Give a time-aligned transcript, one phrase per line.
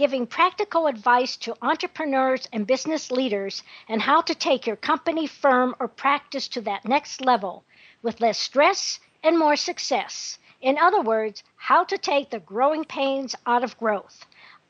[0.00, 5.74] giving practical advice to entrepreneurs and business leaders and how to take your company, firm,
[5.78, 7.64] or practice to that next level
[8.00, 10.38] with less stress and more success.
[10.62, 14.24] In other words, how to take the growing pains out of growth.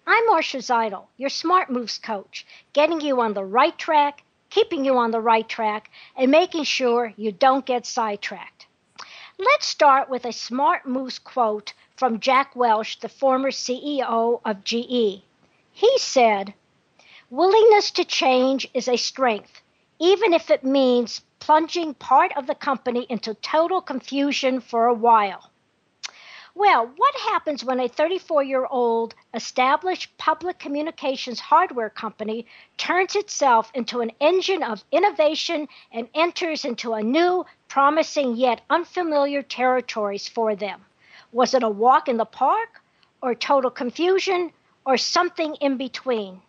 [0.05, 4.99] I'm Marcia Zidle, your Smart Moves coach, getting you on the right track, keeping you
[4.99, 8.67] on the right track, and making sure you don't get sidetracked.
[9.39, 15.23] Let's start with a Smart Moves quote from Jack Welch, the former CEO of GE.
[15.71, 16.55] He said,
[17.29, 19.61] Willingness to change is a strength,
[19.99, 25.51] even if it means plunging part of the company into total confusion for a while.
[26.55, 32.47] Well, what happens when a 34 year old established public communications hardware company
[32.79, 39.43] turns itself into an engine of innovation and enters into a new, promising yet unfamiliar
[39.43, 40.87] territories for them?
[41.33, 42.83] Was it a walk in the park,
[43.23, 44.53] or total confusion,
[44.85, 46.43] or something in between?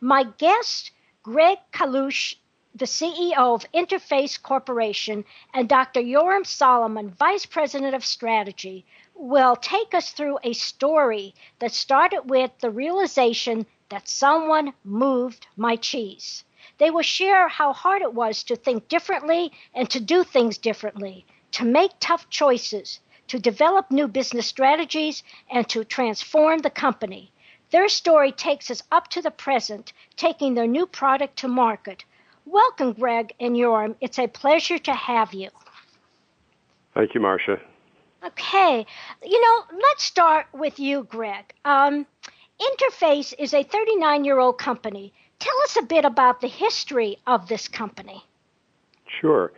[0.00, 0.90] My guest,
[1.22, 2.36] Greg Kalush,
[2.74, 6.00] the CEO of Interphase Corporation, and Dr.
[6.00, 12.50] Yoram Solomon, Vice President of Strategy, will take us through a story that started with
[12.60, 16.44] the realization that someone moved my cheese.
[16.78, 21.26] They will share how hard it was to think differently and to do things differently,
[21.52, 23.00] to make tough choices,
[23.32, 27.32] to develop new business strategies, and to transform the company.
[27.70, 32.04] Their story takes us up to the present, taking their new product to market.
[32.44, 33.94] Welcome, Greg and Yoram.
[34.02, 35.48] It's a pleasure to have you.
[36.92, 37.58] Thank you, Marcia.
[38.22, 38.84] Okay,
[39.24, 41.54] you know, let's start with you, Greg.
[41.64, 42.04] Um,
[42.60, 45.14] Interphase is a 39 year old company.
[45.38, 48.22] Tell us a bit about the history of this company.
[49.22, 49.52] Sure.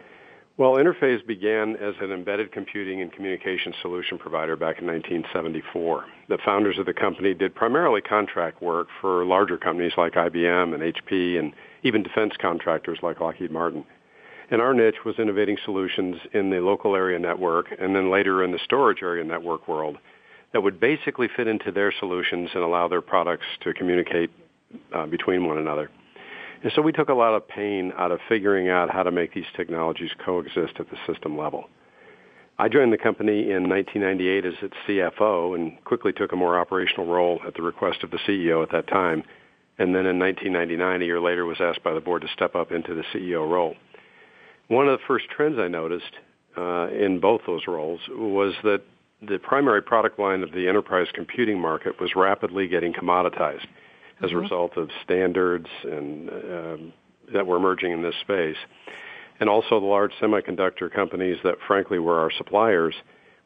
[0.57, 6.05] Well, Interphase began as an embedded computing and communication solution provider back in 1974.
[6.29, 10.95] The founders of the company did primarily contract work for larger companies like IBM and
[10.95, 13.85] HP and even defense contractors like Lockheed Martin.
[14.49, 18.53] And our niche was innovating solutions in the local area network and then later in
[18.53, 19.97] the storage area network world
[20.53, 24.31] that would basically fit into their solutions and allow their products to communicate
[24.93, 25.91] uh, between one another.
[26.65, 29.35] And so we took a lot of pain out of figuring out how to make
[29.35, 31.69] these technologies coexist at the system level.
[32.59, 37.07] I joined the company in 1998 as its CFO and quickly took a more operational
[37.07, 39.25] role at the request of the CEO at that time.
[39.79, 42.73] And then in 1999, a year later, was asked by the board to step up
[42.73, 43.75] into the CEO role.
[44.69, 46.13] One of the first trends I noticed
[46.57, 48.81] uh, in both those roles was that
[49.21, 53.67] the primary product line of the enterprise computing market was rapidly getting commoditized
[54.23, 54.39] as mm-hmm.
[54.39, 56.93] a result of standards and um,
[57.33, 58.57] that were emerging in this space.
[59.41, 62.95] And also the large semiconductor companies that frankly were our suppliers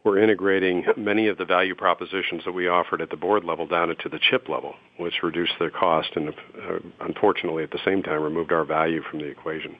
[0.05, 3.91] were integrating many of the value propositions that we offered at the board level down
[3.91, 8.23] into the chip level, which reduced their cost and uh, unfortunately at the same time
[8.23, 9.77] removed our value from the equation.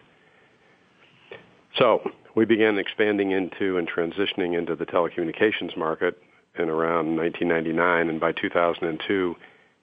[1.79, 6.21] So we began expanding into and transitioning into the telecommunications market
[6.59, 9.37] in around 1999, and by 2002,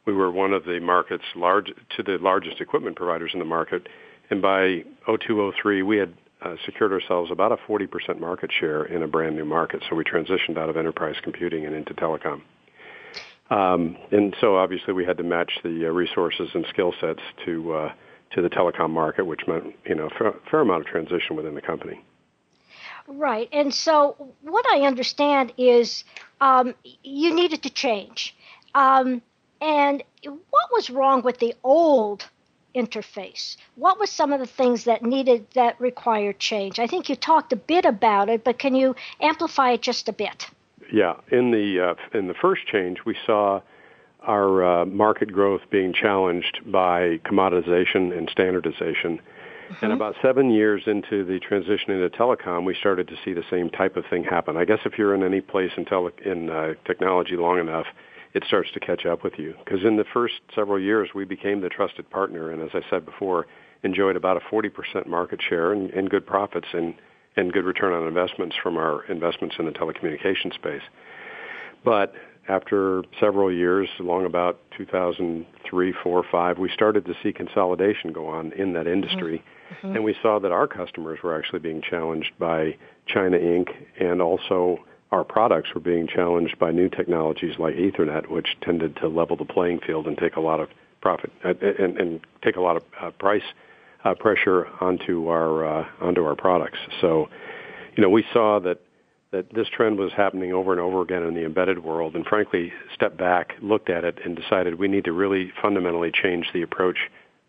[0.05, 3.88] we were one of the market's large to the largest equipment providers in the market.
[4.29, 9.07] And by 0203, we had uh, secured ourselves about a 40% market share in a
[9.07, 9.83] brand new market.
[9.89, 12.41] So we transitioned out of enterprise computing and into telecom.
[13.49, 17.73] Um, and so obviously we had to match the uh, resources and skill sets to
[17.73, 17.94] uh,
[18.31, 21.53] to the telecom market, which meant you know a fair, fair amount of transition within
[21.53, 22.03] the company.
[23.07, 26.03] Right, and so what I understand is
[26.41, 28.35] um, you needed to change.
[28.74, 29.21] Um,
[29.65, 32.29] and what was wrong with the old
[32.75, 33.56] Interphase?
[33.75, 36.77] What were some of the things that needed that required change?
[36.77, 40.13] I think you talked a bit about it, but can you amplify it just a
[40.13, 40.47] bit?
[40.91, 43.62] Yeah, in the uh, in the first change, we saw
[44.21, 49.19] our uh, market growth being challenged by commoditization and standardization.
[49.19, 49.85] Mm-hmm.
[49.85, 53.69] And about seven years into the transition into telecom, we started to see the same
[53.69, 54.57] type of thing happen.
[54.57, 57.88] I guess if you're in any place in, tele- in uh, technology long enough,
[58.35, 59.55] it starts to catch up with you.
[59.63, 63.05] Because in the first several years, we became the trusted partner, and as I said
[63.05, 63.47] before,
[63.83, 66.93] enjoyed about a 40% market share and, and good profits and,
[67.37, 70.81] and good return on investments from our investments in the telecommunications space.
[71.85, 72.13] But
[72.49, 78.51] after several years, along about 2003, 4, 5, we started to see consolidation go on
[78.51, 79.43] in that industry.
[79.77, 79.95] Mm-hmm.
[79.95, 82.75] And we saw that our customers were actually being challenged by
[83.07, 83.69] China Inc.
[83.99, 84.79] and also
[85.12, 89.46] our products were being challenged by new technologies like Ethernet, which tended to level the
[89.46, 90.69] playing field and take a lot of
[91.02, 93.44] profit uh, and, and take a lot of uh, price
[94.04, 96.80] uh, pressure onto our uh, onto our products.
[97.02, 97.30] So,
[97.96, 98.80] you know, we saw that
[99.31, 102.72] that this trend was happening over and over again in the embedded world, and frankly,
[102.94, 106.98] stepped back, looked at it, and decided we need to really fundamentally change the approach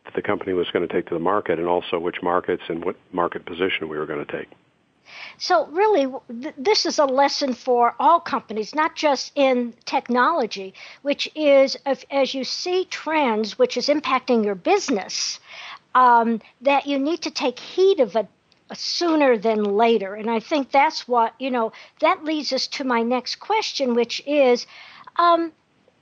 [0.04, 2.84] that the company was going to take to the market, and also which markets and
[2.84, 4.48] what market position we were going to take.
[5.38, 6.06] So, really,
[6.42, 12.04] th- this is a lesson for all companies, not just in technology, which is if,
[12.10, 15.40] as you see trends which is impacting your business,
[15.94, 18.28] um, that you need to take heed of it
[18.74, 20.14] sooner than later.
[20.14, 24.22] And I think that's what, you know, that leads us to my next question, which
[24.26, 24.66] is
[25.16, 25.52] um,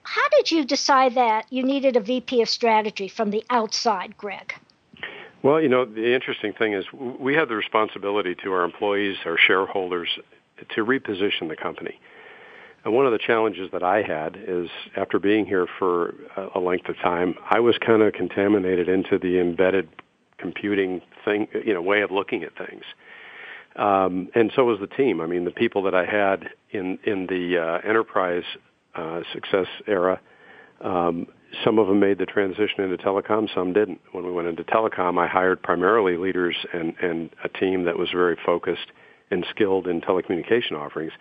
[0.03, 4.55] how did you decide that you needed a VP of strategy from the outside, Greg?
[5.45, 6.87] Well, you know, the interesting thing is
[7.21, 10.09] we have the responsibility to our employees, our shareholders,
[10.75, 12.01] to reposition the company.
[12.83, 16.15] And one of the challenges that I had is after being here for
[16.55, 19.91] a length of time, I was kind of contaminated into the embedded
[20.39, 22.85] computing thing, you know, way of looking at things.
[23.77, 25.21] Um, and so was the team.
[25.21, 28.45] I mean, the people that I had in in the uh, enterprise
[28.95, 30.21] uh, success era,
[30.81, 31.27] um,
[31.63, 34.01] some of them made the transition into telecom, some didn't.
[34.13, 38.11] When we went into telecom, I hired primarily leaders and and a team that was
[38.11, 38.91] very focused
[39.31, 41.13] and skilled in telecommunication offerings.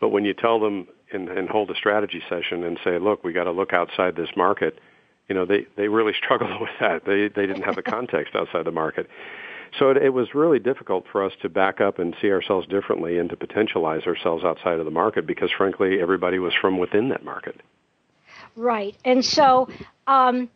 [0.00, 3.32] But when you tell them and, and hold a strategy session and say, look, we
[3.32, 4.78] got to look outside this market,
[5.28, 7.04] you know, they, they really struggled with that.
[7.04, 9.08] They, they didn't have the context outside the market.
[9.78, 13.18] So it, it was really difficult for us to back up and see ourselves differently
[13.18, 17.24] and to potentialize ourselves outside of the market because, frankly, everybody was from within that
[17.24, 17.60] market.
[18.56, 18.96] Right.
[19.04, 19.68] And so,
[20.06, 20.50] um,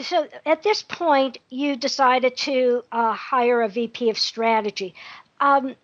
[0.00, 4.94] so at this point, you decided to uh, hire a VP of strategy.
[5.40, 5.74] Um,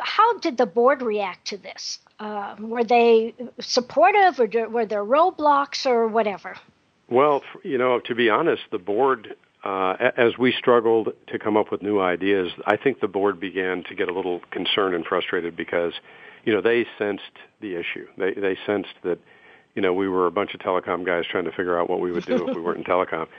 [0.00, 2.00] how did the board react to this?
[2.18, 6.56] Uh, were they supportive, or were there roadblocks, or whatever?
[7.08, 11.70] Well, you know, to be honest, the board, uh, as we struggled to come up
[11.70, 15.56] with new ideas, I think the board began to get a little concerned and frustrated
[15.56, 15.94] because,
[16.44, 18.06] you know, they sensed the issue.
[18.16, 19.18] They they sensed that,
[19.74, 22.12] you know, we were a bunch of telecom guys trying to figure out what we
[22.12, 23.26] would do if we weren't in telecom.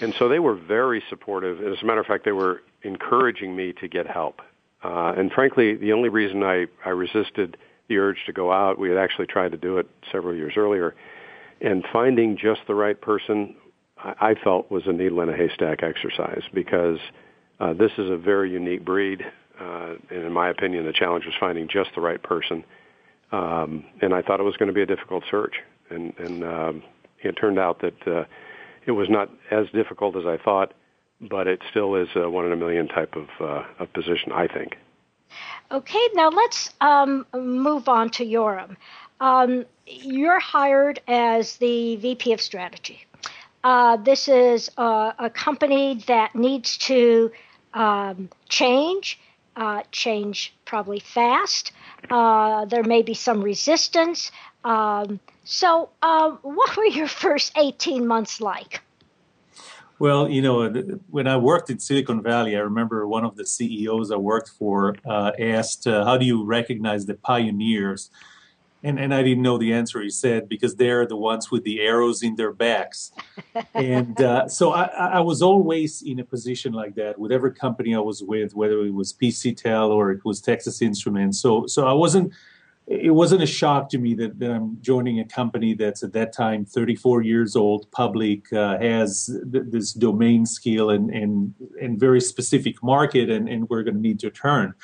[0.00, 1.60] And so they were very supportive.
[1.60, 4.40] As a matter of fact, they were encouraging me to get help.
[4.82, 7.58] Uh, and frankly, the only reason I, I resisted
[7.88, 10.94] the urge to go out, we had actually tried to do it several years earlier,
[11.60, 13.54] and finding just the right person,
[13.98, 16.98] I, I felt was a needle in a haystack exercise because
[17.60, 19.24] uh, this is a very unique breed.
[19.60, 22.64] Uh, and in my opinion, the challenge was finding just the right person.
[23.32, 25.56] Um, and I thought it was going to be a difficult search.
[25.90, 26.82] And, and um,
[27.20, 28.24] it turned out that uh,
[28.86, 30.74] it was not as difficult as I thought
[31.22, 34.48] but it still is a one in a million type of, uh, of position, I
[34.48, 34.76] think.
[35.70, 38.76] Okay, now let's um, move on to Yoram.
[39.20, 43.06] Um, you're hired as the VP of Strategy.
[43.64, 47.30] Uh, this is a, a, company that needs to
[47.74, 49.20] um, change,
[49.54, 51.70] uh, change probably fast.
[52.10, 54.30] Uh, there may be some resistance.
[54.64, 58.82] Um, so, uh, what were your first 18 months like?
[59.98, 60.68] Well, you know,
[61.10, 64.96] when I worked in Silicon Valley, I remember one of the CEOs I worked for
[65.06, 68.10] uh, asked, uh, "How do you recognize the pioneers?"
[68.84, 70.02] And and I didn't know the answer.
[70.02, 73.12] He said, "Because they're the ones with the arrows in their backs."
[73.74, 74.84] and uh, so I,
[75.18, 78.94] I was always in a position like that whatever company I was with, whether it
[78.94, 81.40] was PCTEL or it was Texas Instruments.
[81.40, 82.32] So so I wasn't
[82.86, 86.32] it wasn't a shock to me that, that, I'm joining a company that's at that
[86.32, 92.20] time 34 years old, public, uh, has th- this domain skill and, and, and very
[92.20, 94.74] specific market, and, and we're going to need to turn.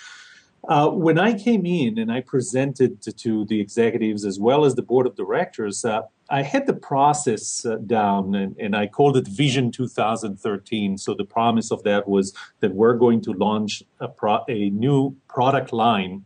[0.66, 4.74] Uh, when I came in and I presented to, to, the executives as well as
[4.74, 9.16] the board of directors, uh, I had the process uh, down and, and, I called
[9.16, 10.98] it Vision 2013.
[10.98, 15.16] So the promise of that was that we're going to launch a, pro- a new
[15.28, 16.24] product line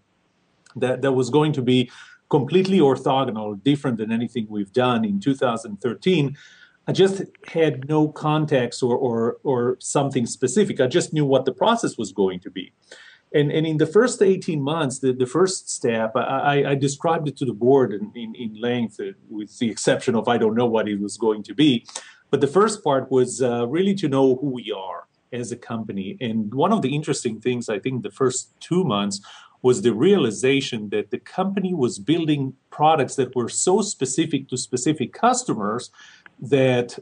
[0.76, 1.90] that, that was going to be
[2.30, 6.36] completely orthogonal, different than anything we've done in 2013.
[6.88, 10.80] I just had no context or, or, or something specific.
[10.80, 12.72] I just knew what the process was going to be.
[13.34, 17.36] And, and in the first 18 months, the, the first step, I, I described it
[17.38, 20.66] to the board in, in, in, length, uh, with the exception of I don't know
[20.66, 21.86] what it was going to be.
[22.30, 26.16] But the first part was uh, really to know who we are as a company.
[26.20, 29.20] And one of the interesting things, I think, the first two months
[29.62, 35.12] was the realization that the company was building products that were so specific to specific
[35.12, 35.90] customers
[36.40, 36.98] that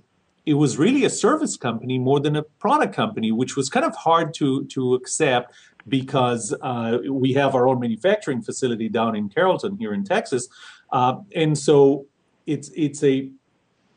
[0.47, 3.95] it was really a service company more than a product company, which was kind of
[3.97, 5.55] hard to to accept
[5.89, 10.49] because uh, we have our own manufacturing facility down in Carrollton here in Texas,
[10.93, 12.07] uh, and so
[12.47, 13.31] it's it's a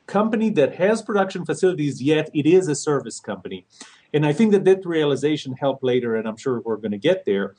[0.06, 3.66] company that has production facilities, yet it is a service company.
[4.14, 7.26] And I think that that realization helped later, and I'm sure we're going to get
[7.26, 7.56] there.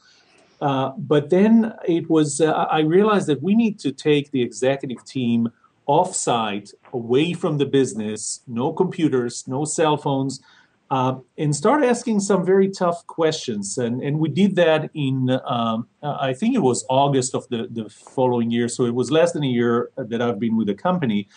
[0.61, 5.04] Uh, but then it was, uh, I realized that we need to take the executive
[5.04, 5.50] team
[5.88, 10.40] offsite, away from the business, no computers, no cell phones,
[10.91, 13.79] uh, and start asking some very tough questions.
[13.79, 17.88] And, and we did that in, um, I think it was August of the, the
[17.88, 18.69] following year.
[18.69, 21.29] So it was less than a year that I've been with the company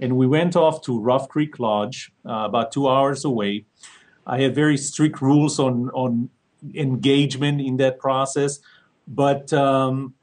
[0.00, 3.66] and we went off to Rough Creek Lodge, uh, about two hours away.
[4.26, 6.30] I had very strict rules on on
[6.74, 8.60] engagement in that process,
[9.06, 10.14] but um,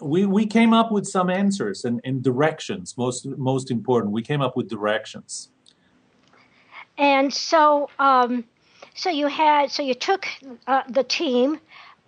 [0.00, 2.96] we we came up with some answers and, and directions.
[2.98, 5.50] Most most important, we came up with directions.
[7.00, 8.44] And so, um,
[8.94, 10.26] so you had so you took
[10.66, 11.58] uh, the team.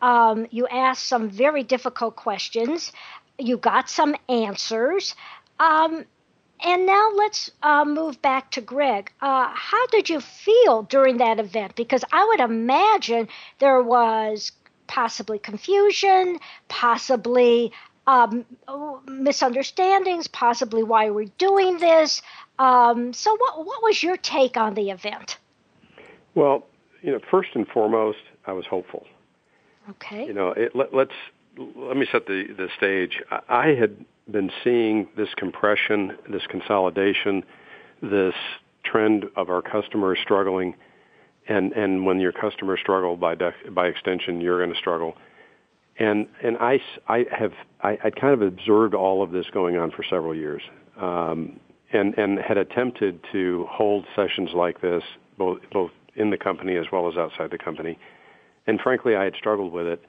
[0.03, 2.93] Um, you asked some very difficult questions.
[3.39, 5.15] You got some answers.
[5.59, 6.05] Um,
[6.65, 9.11] and now let's uh, move back to Greg.
[9.21, 11.75] Uh, how did you feel during that event?
[11.75, 13.29] Because I would imagine
[13.61, 14.53] there was
[14.87, 17.73] possibly confusion, possibly
[18.07, 18.45] um,
[19.07, 22.21] misunderstandings, possibly why we're doing this.
[22.63, 25.39] Um, so, what what was your take on the event?
[26.37, 26.65] Well,
[27.03, 29.05] you know, first and foremost, I was hopeful.
[29.91, 30.27] Okay.
[30.27, 31.13] You know, it, let, let's
[31.59, 33.21] let me set the the stage.
[33.49, 37.43] I had been seeing this compression, this consolidation,
[38.01, 38.35] this
[38.85, 40.77] trend of our customers struggling,
[41.49, 45.17] and and when your customers struggle, by def- by extension, you're going to struggle.
[45.99, 49.91] And and I I have I I kind of observed all of this going on
[49.91, 50.63] for several years,
[50.97, 51.59] um,
[51.93, 55.03] and and had attempted to hold sessions like this
[55.39, 57.99] both both in the company as well as outside the company,
[58.67, 60.03] and frankly, I had struggled with it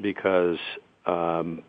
[0.00, 0.58] because
[1.06, 1.62] um,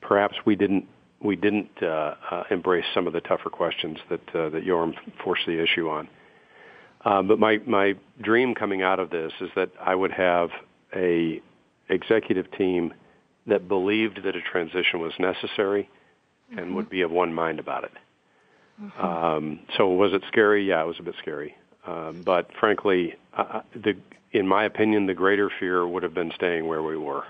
[0.00, 0.86] perhaps we didn't
[1.22, 5.46] we didn't uh, uh, embrace some of the tougher questions that uh, that Yoram forced
[5.46, 6.08] the issue on.
[7.04, 10.50] Uh, but my my dream coming out of this is that I would have
[10.94, 11.40] a
[11.88, 12.94] executive team
[13.46, 15.88] that believed that a transition was necessary
[16.50, 16.58] mm-hmm.
[16.58, 17.92] and would be of one mind about it.
[18.82, 19.04] Mm-hmm.
[19.04, 20.66] Um, so was it scary?
[20.68, 21.56] Yeah, it was a bit scary.
[21.86, 23.96] Um, but frankly, uh, the
[24.32, 27.24] in my opinion, the greater fear would have been staying where we were,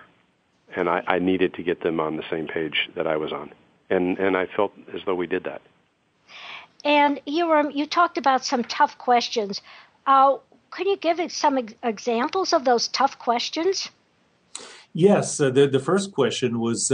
[0.76, 3.52] and I, I needed to get them on the same page that I was on
[3.90, 5.60] and and I felt as though we did that.
[6.84, 9.60] And you were you talked about some tough questions.
[10.06, 10.38] Uh,
[10.70, 13.90] could you give some ex- examples of those tough questions?
[14.94, 16.90] Yes, uh, the the first question was.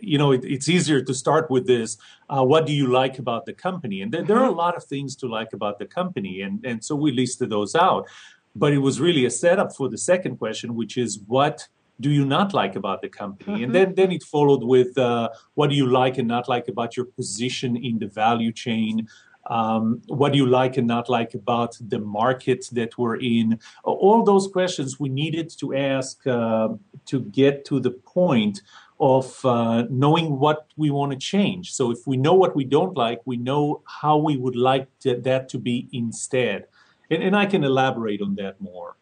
[0.00, 1.96] You know, it, it's easier to start with this.
[2.28, 4.02] Uh, what do you like about the company?
[4.02, 4.58] And th- there are a mm-hmm.
[4.58, 8.08] lot of things to like about the company, and and so we listed those out.
[8.56, 11.66] But it was really a setup for the second question, which is what
[12.00, 13.54] do you not like about the company?
[13.54, 13.64] Mm-hmm.
[13.64, 16.96] And then, then it followed with uh, what do you like and not like about
[16.96, 19.08] your position in the value chain?
[19.46, 23.60] Um, what do you like and not like about the market that we're in?
[23.84, 26.68] All those questions we needed to ask uh,
[27.06, 28.62] to get to the point
[29.00, 31.72] of uh, knowing what we want to change.
[31.72, 35.20] So if we know what we don't like, we know how we would like to,
[35.20, 36.66] that to be instead.
[37.10, 38.96] And, and I can elaborate on that more.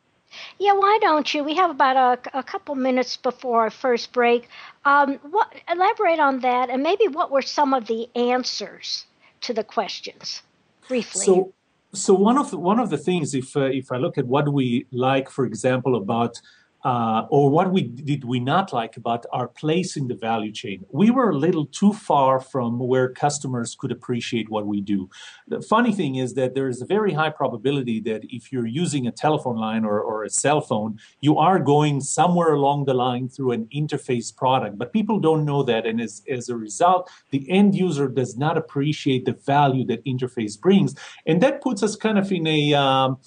[0.58, 1.44] Yeah, why don't you?
[1.44, 4.48] We have about a, a couple minutes before our first break.
[4.84, 9.04] Um, what, elaborate on that, and maybe what were some of the answers
[9.42, 10.42] to the questions,
[10.88, 11.24] briefly.
[11.24, 11.52] So,
[11.92, 14.50] so one of the, one of the things, if uh, if I look at what
[14.50, 16.40] we like, for example, about
[16.84, 20.84] uh, or what we did we not like about our place in the value chain.
[20.90, 25.08] We were a little too far from where customers could appreciate what we do.
[25.48, 29.06] The funny thing is that there is a very high probability that if you're using
[29.06, 33.28] a telephone line or, or a cell phone, you are going somewhere along the line
[33.28, 34.78] through an Interphase product.
[34.78, 38.56] But people don't know that, and as, as a result, the end user does not
[38.56, 40.94] appreciate the value that Interphase brings,
[41.26, 43.18] and that puts us kind of in a um,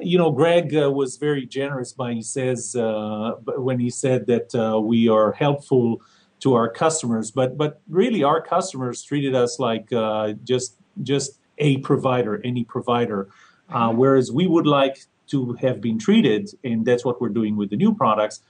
[0.00, 4.54] you know, Greg uh, was very generous by he says uh, when he said that
[4.54, 6.00] uh, we are helpful
[6.40, 11.78] to our customers, but but really our customers treated us like uh, just just a
[11.78, 13.28] provider, any provider,
[13.70, 13.96] mm-hmm.
[13.96, 17.76] whereas we would like to have been treated, and that's what we're doing with the
[17.76, 18.42] new products,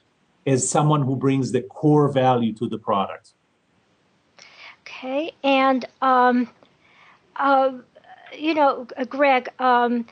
[0.46, 3.32] as someone who brings the core value to the product.
[4.82, 6.48] Okay, and um,
[8.36, 9.48] you know, Greg.
[9.58, 10.06] Um,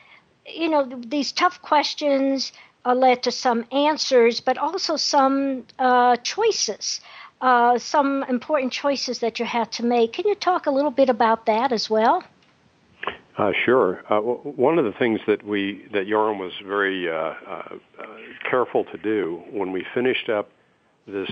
[0.55, 2.52] you know these tough questions
[2.85, 7.00] uh, led to some answers, but also some uh, choices.
[7.40, 10.12] Uh, some important choices that you had to make.
[10.14, 12.25] Can you talk a little bit about that as well?
[13.37, 14.02] Uh, sure.
[14.11, 17.35] Uh, w- one of the things that we that Yoram was very uh,
[18.50, 20.50] careful to do when we finished up
[21.09, 21.31] this,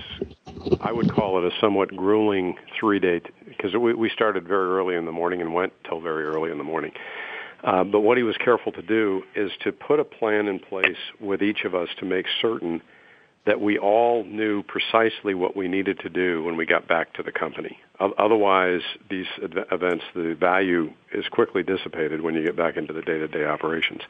[0.81, 4.95] I would call it a somewhat grueling three day, because we, we started very early
[4.95, 6.91] in the morning and went till very early in the morning.
[7.67, 10.97] Uh, but what he was careful to do is to put a plan in place
[11.19, 12.81] with each of us to make certain
[13.45, 17.23] that we all knew precisely what we needed to do when we got back to
[17.23, 17.77] the company.
[17.99, 23.43] Otherwise, these events, the value is quickly dissipated when you get back into the day-to-day
[23.43, 24.01] operations.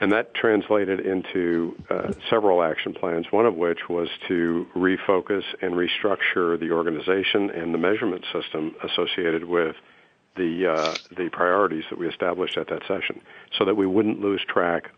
[0.00, 5.74] And that translated into uh, several action plans, one of which was to refocus and
[5.74, 9.74] restructure the organization and the measurement system associated with
[10.36, 13.20] the, uh, the priorities that we established at that session
[13.56, 14.90] so that we wouldn't lose track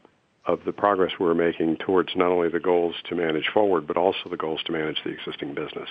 [0.46, 4.28] of the progress we're making towards not only the goals to manage forward, but also
[4.28, 5.88] the goals to manage the existing business.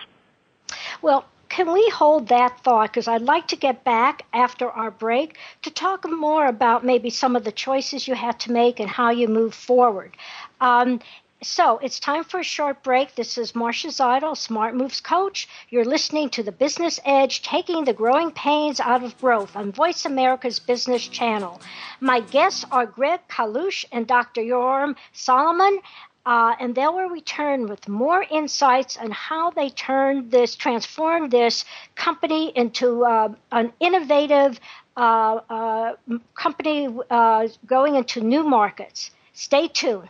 [1.02, 2.92] Well, can we hold that thought?
[2.92, 7.36] Because I'd like to get back after our break to talk more about maybe some
[7.36, 10.16] of the choices you had to make and how you move forward.
[10.62, 11.02] Um,
[11.44, 13.16] so it's time for a short break.
[13.16, 15.48] This is Marcia Zidle, Smart Moves Coach.
[15.70, 20.06] You're listening to the Business Edge, taking the growing pains out of growth on Voice
[20.06, 21.60] America's Business Channel.
[22.00, 24.42] My guests are Greg Kalush and Dr.
[24.42, 25.80] Yoram Solomon.
[26.24, 31.66] Uh, and they will return with more insights on how they turned this, transformed this
[31.96, 34.60] company into uh, an innovative
[34.96, 35.96] uh, uh
[36.36, 39.10] company uh, going into new markets.
[39.34, 40.10] Stay tuned.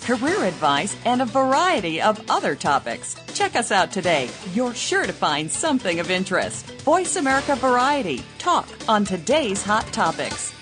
[0.01, 3.15] career advice, and a variety of other topics.
[3.33, 4.29] Check us out today.
[4.53, 6.65] You're sure to find something of interest.
[6.81, 8.21] Voice America Variety.
[8.37, 10.53] Talk on today's hot topics.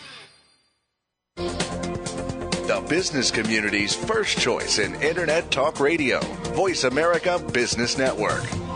[1.36, 6.20] The business community's first choice in Internet Talk Radio.
[6.54, 8.69] Voice America Business Network.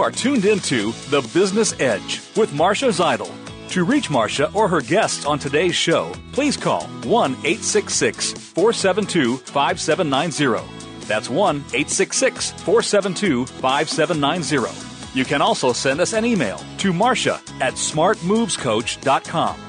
[0.00, 3.30] You are tuned into The Business Edge with Marcia Zidle.
[3.68, 11.06] To reach Marcia or her guests on today's show, please call 1 866 472 5790.
[11.06, 15.18] That's 1 866 472 5790.
[15.18, 19.60] You can also send us an email to Marcia at smartmovescoach.com.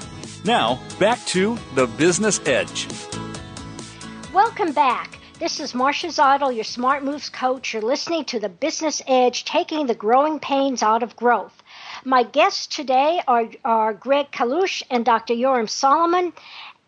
[0.46, 2.88] Now, back to The Business Edge.
[4.32, 5.21] Welcome back.
[5.42, 7.72] This is Marcia Zidle, your Smart Moves coach.
[7.72, 11.64] You're listening to the Business Edge, taking the growing pains out of growth.
[12.04, 15.34] My guests today are, are Greg Kalush and Dr.
[15.34, 16.32] Yoram Solomon,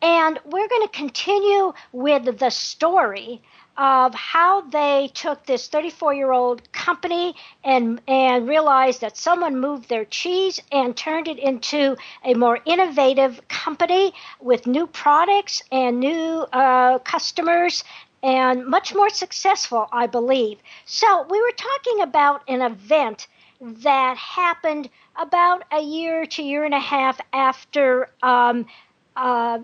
[0.00, 3.42] and we're going to continue with the story
[3.76, 9.88] of how they took this 34 year old company and and realized that someone moved
[9.88, 16.46] their cheese and turned it into a more innovative company with new products and new
[16.52, 17.82] uh, customers
[18.24, 20.58] and much more successful, I believe.
[20.86, 23.28] So, we were talking about an event
[23.60, 28.66] that happened about a year to year and a half after um,
[29.14, 29.58] uh,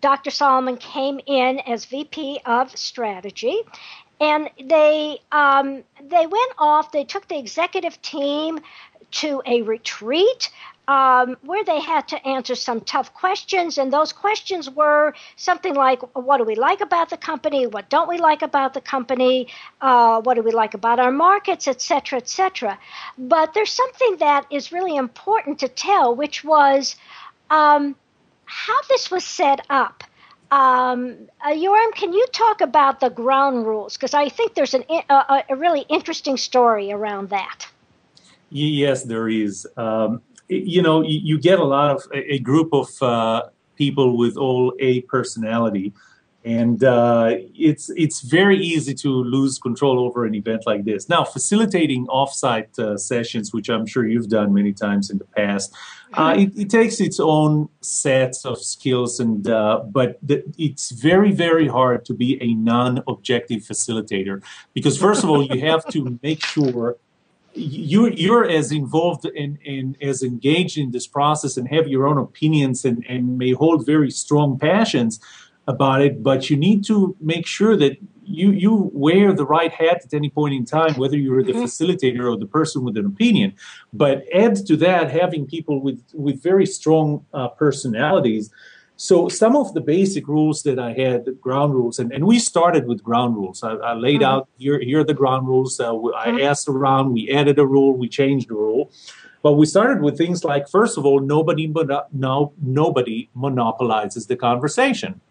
[0.00, 0.30] Dr.
[0.30, 3.62] Solomon came in as VP of Strategy,
[4.20, 6.92] and they um, they went off.
[6.92, 8.60] They took the executive team
[9.12, 10.50] to a retreat
[10.90, 16.00] um, where they had to answer some tough questions, and those questions were something like,
[16.16, 17.64] "What do we like about the company?
[17.68, 19.46] What don't we like about the company?
[19.80, 22.76] Uh, what do we like about our markets, etc., etc."
[23.16, 26.96] But there's something that is really important to tell, which was
[27.50, 27.94] um,
[28.46, 30.02] how this was set up.
[30.50, 33.96] Um, uh, Yoram, can you talk about the ground rules?
[33.96, 37.68] Because I think there's an, a, a, really interesting story around that.
[38.50, 39.68] Yes, there is.
[39.76, 43.44] Um, you know, you, you, get a lot of a, a group of uh,
[43.76, 45.92] people with all A personality,
[46.44, 51.08] and uh, it's it's very easy to lose control over an event like this.
[51.08, 55.74] Now, facilitating offsite uh, sessions, which I'm sure you've done many times in the past,
[56.14, 61.30] uh, it, it, takes its own sets of skills, and uh, but the, it's very
[61.30, 64.42] very hard to be a non-objective facilitator.
[64.74, 66.96] Because first of all, you have to make sure
[67.54, 72.06] you you're as involved and in, in, as engaged in this process and have your
[72.06, 75.20] own opinions and, and may hold very strong passions
[75.66, 80.02] about it but you need to make sure that you you wear the right hat
[80.04, 81.62] at any point in time whether you're the mm-hmm.
[81.62, 83.52] facilitator or the person with an opinion
[83.92, 88.50] but add to that having people with with very strong uh, personalities
[89.00, 92.38] so some of the basic rules that I had, the ground rules, and, and we
[92.38, 93.62] started with ground rules.
[93.62, 94.30] I, I laid mm-hmm.
[94.30, 95.80] out here here are the ground rules.
[95.80, 96.40] Uh, I mm-hmm.
[96.42, 98.92] asked around, we added a rule, we changed a rule.
[99.42, 101.66] But we started with things like, first of all, nobody
[102.12, 105.22] no, nobody monopolizes the conversation.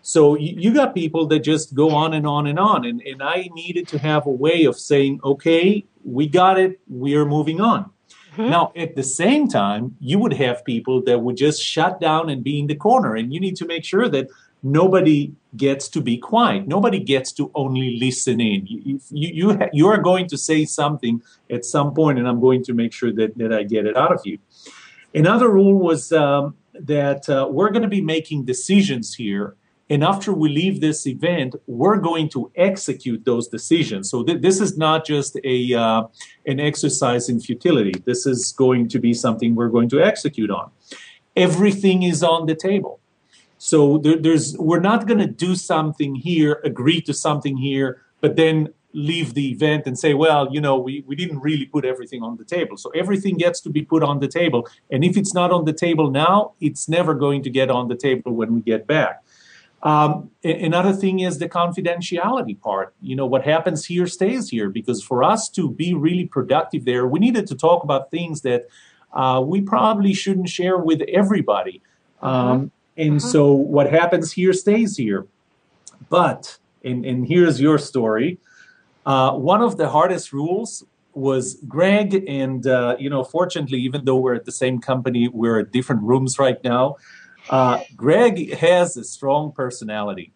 [0.00, 2.86] So you, you, got people that just go on and on and on.
[2.86, 7.14] And, and I needed to have a way of saying, okay, we got it, we
[7.14, 7.90] are moving on.
[8.38, 8.50] Mm-hmm.
[8.50, 12.44] Now, at the same time, you would have people that would just shut down and
[12.44, 14.28] be in the corner, and you need to make sure that
[14.62, 16.68] nobody gets to be quiet.
[16.68, 18.64] Nobody gets to only listen in.
[18.66, 21.20] You, you, you, you are going to say something
[21.50, 24.12] at some point, and I'm going to make sure that, that I get it out
[24.12, 24.38] of you.
[25.12, 29.56] Another rule was um, that uh, we're going to be making decisions here
[29.90, 34.10] and after we leave this event, we're going to execute those decisions.
[34.10, 36.02] So th- this is not just a uh,
[36.46, 37.94] an exercise in futility.
[38.04, 40.70] This is going to be something we're going to execute on.
[41.36, 43.00] Everything is on the table.
[43.56, 48.36] So there, there's we're not going to do something here, agree to something here, but
[48.36, 52.22] then leave the event and say, well, you know, we, we didn't really put everything
[52.22, 52.76] on the table.
[52.76, 54.66] So everything gets to be put on the table.
[54.90, 57.96] And if it's not on the table now, it's never going to get on the
[57.96, 59.22] table when we get back.
[59.82, 62.94] Um, another thing is the confidentiality part.
[63.00, 67.06] You know, what happens here stays here because for us to be really productive there,
[67.06, 68.68] we needed to talk about things that
[69.12, 71.80] uh, we probably shouldn't share with everybody.
[72.22, 72.66] Um, uh-huh.
[72.96, 73.28] and uh-huh.
[73.28, 75.26] so what happens here stays here.
[76.08, 78.38] But, and, and here's your story.
[79.06, 84.16] Uh, one of the hardest rules was Greg, and uh, you know, fortunately, even though
[84.16, 86.96] we're at the same company, we're at different rooms right now.
[87.50, 90.32] Uh, Greg has a strong personality,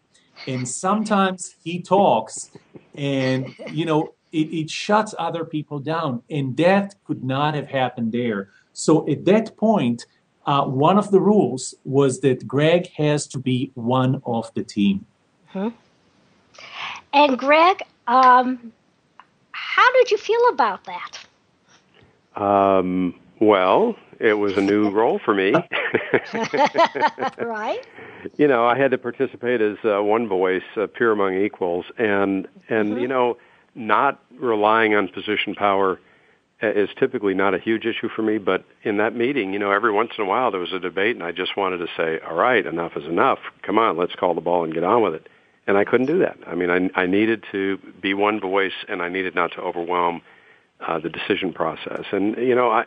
[0.46, 2.50] and sometimes he talks,
[2.94, 8.12] and you know it, it shuts other people down, and that could not have happened
[8.12, 8.50] there.
[8.72, 10.06] So at that point,
[10.46, 15.06] uh, one of the rules was that Greg has to be one of the team.
[15.48, 15.68] Hmm.
[17.12, 18.72] And Greg, um,
[19.52, 21.18] how did you feel about that?
[22.34, 25.52] Um, well, it was a new role for me.
[27.38, 27.84] right.
[28.36, 32.46] You know, I had to participate as uh, one voice, uh, peer among equals, and
[32.68, 33.00] and mm-hmm.
[33.00, 33.36] you know,
[33.74, 35.98] not relying on position power
[36.62, 38.38] uh, is typically not a huge issue for me.
[38.38, 41.16] But in that meeting, you know, every once in a while there was a debate,
[41.16, 43.40] and I just wanted to say, "All right, enough is enough.
[43.62, 45.28] Come on, let's call the ball and get on with it."
[45.66, 46.38] And I couldn't do that.
[46.46, 50.22] I mean, I, I needed to be one voice, and I needed not to overwhelm
[50.86, 52.04] uh, the decision process.
[52.12, 52.84] And you know, I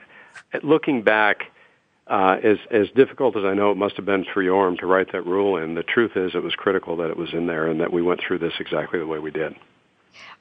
[0.63, 1.51] looking back,
[2.07, 5.11] uh, as as difficult as I know it must have been for Yoram to write
[5.11, 7.79] that rule in, the truth is it was critical that it was in there and
[7.81, 9.55] that we went through this exactly the way we did.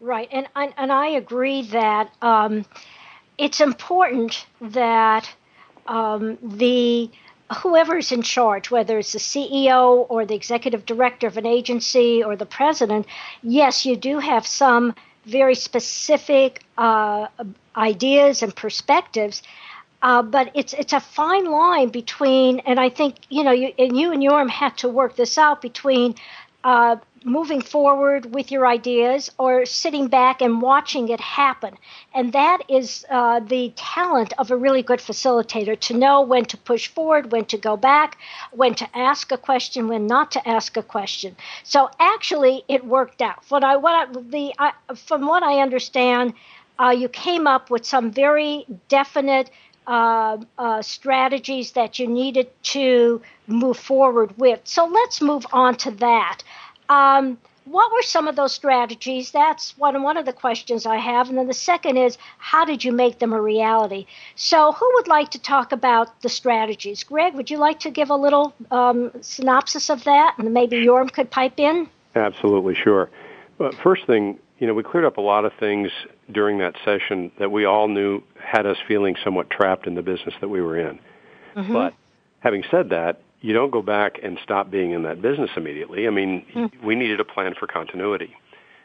[0.01, 2.67] Right, and and, and I agree that um,
[3.39, 5.29] it's important that
[5.87, 7.11] um, the
[7.63, 12.37] whoever's in charge, whether it's the CEO or the executive director of an agency or
[12.37, 13.07] the president,
[13.43, 17.27] yes, you do have some very specific uh,
[17.77, 19.43] ideas and perspectives
[20.05, 23.97] uh, but it's it's a fine line between, and I think you know, you, and
[23.99, 26.15] you and Yoram had to work this out between
[26.63, 31.75] uh, moving forward with your ideas or sitting back and watching it happen.
[32.15, 36.59] And that is uh, the talent of a really good facilitator to know when to
[36.59, 38.19] push forward, when to go back,
[38.53, 41.35] when to ask a question, when not to ask a question.
[41.63, 43.43] So actually, it worked out.
[43.49, 46.35] What I, what I, the, I, from what I understand,
[46.79, 49.51] uh, you came up with some very definite
[49.87, 54.61] uh, uh, strategies that you needed to move forward with.
[54.65, 56.43] So let's move on to that.
[56.89, 59.31] Um, what were some of those strategies?
[59.31, 62.85] That's one one of the questions I have, and then the second is how did
[62.85, 64.07] you make them a reality?
[64.37, 67.03] So, who would like to talk about the strategies?
[67.05, 71.11] Greg, would you like to give a little um, synopsis of that, and maybe Yoram
[71.11, 71.89] could pipe in?
[72.15, 73.11] Absolutely, sure.
[73.57, 75.91] But first thing, you know, we cleared up a lot of things
[76.31, 80.35] during that session that we all knew had us feeling somewhat trapped in the business
[80.41, 80.99] that we were in.
[81.57, 81.73] Mm-hmm.
[81.73, 81.95] But
[82.41, 86.07] having said that, you don't go back and stop being in that business immediately.
[86.07, 86.87] I mean, mm-hmm.
[86.87, 88.35] we needed a plan for continuity.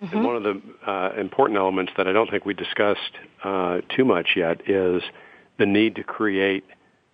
[0.02, 0.16] Mm-hmm.
[0.16, 3.12] And one of the uh, important elements that I don't think we discussed
[3.44, 5.04] uh, too much yet is
[5.58, 6.64] the need to create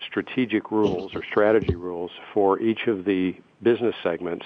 [0.08, 4.46] strategic rules or strategy rules for each of the business segments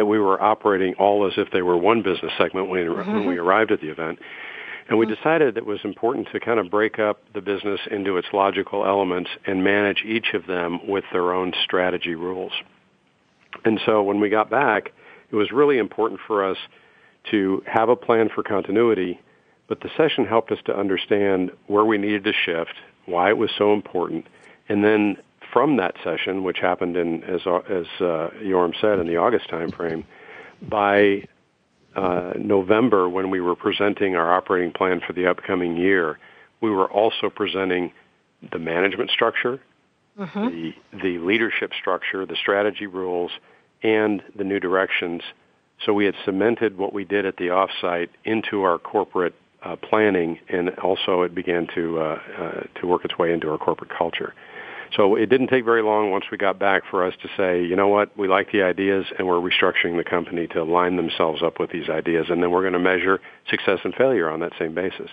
[0.00, 3.12] that we were operating all as if they were one business segment when, mm-hmm.
[3.12, 4.18] when we arrived at the event.
[4.88, 8.28] And we decided it was important to kind of break up the business into its
[8.32, 12.52] logical elements and manage each of them with their own strategy rules.
[13.62, 14.90] And so when we got back,
[15.30, 16.56] it was really important for us
[17.30, 19.20] to have a plan for continuity,
[19.68, 22.72] but the session helped us to understand where we needed to shift,
[23.04, 24.26] why it was so important,
[24.66, 25.18] and then
[25.52, 30.04] from that session, which happened in, as, as uh, Yoram said, in the August timeframe,
[30.68, 31.24] by
[31.96, 36.18] uh, November, when we were presenting our operating plan for the upcoming year,
[36.60, 37.92] we were also presenting
[38.52, 39.60] the management structure,
[40.18, 40.46] mm-hmm.
[40.46, 43.30] the the leadership structure, the strategy rules,
[43.82, 45.22] and the new directions.
[45.84, 50.38] So we had cemented what we did at the offsite into our corporate uh, planning,
[50.48, 54.34] and also it began to uh, uh, to work its way into our corporate culture.
[54.96, 57.76] So it didn't take very long once we got back for us to say, you
[57.76, 61.60] know what, we like the ideas and we're restructuring the company to line themselves up
[61.60, 64.74] with these ideas and then we're going to measure success and failure on that same
[64.74, 65.10] basis.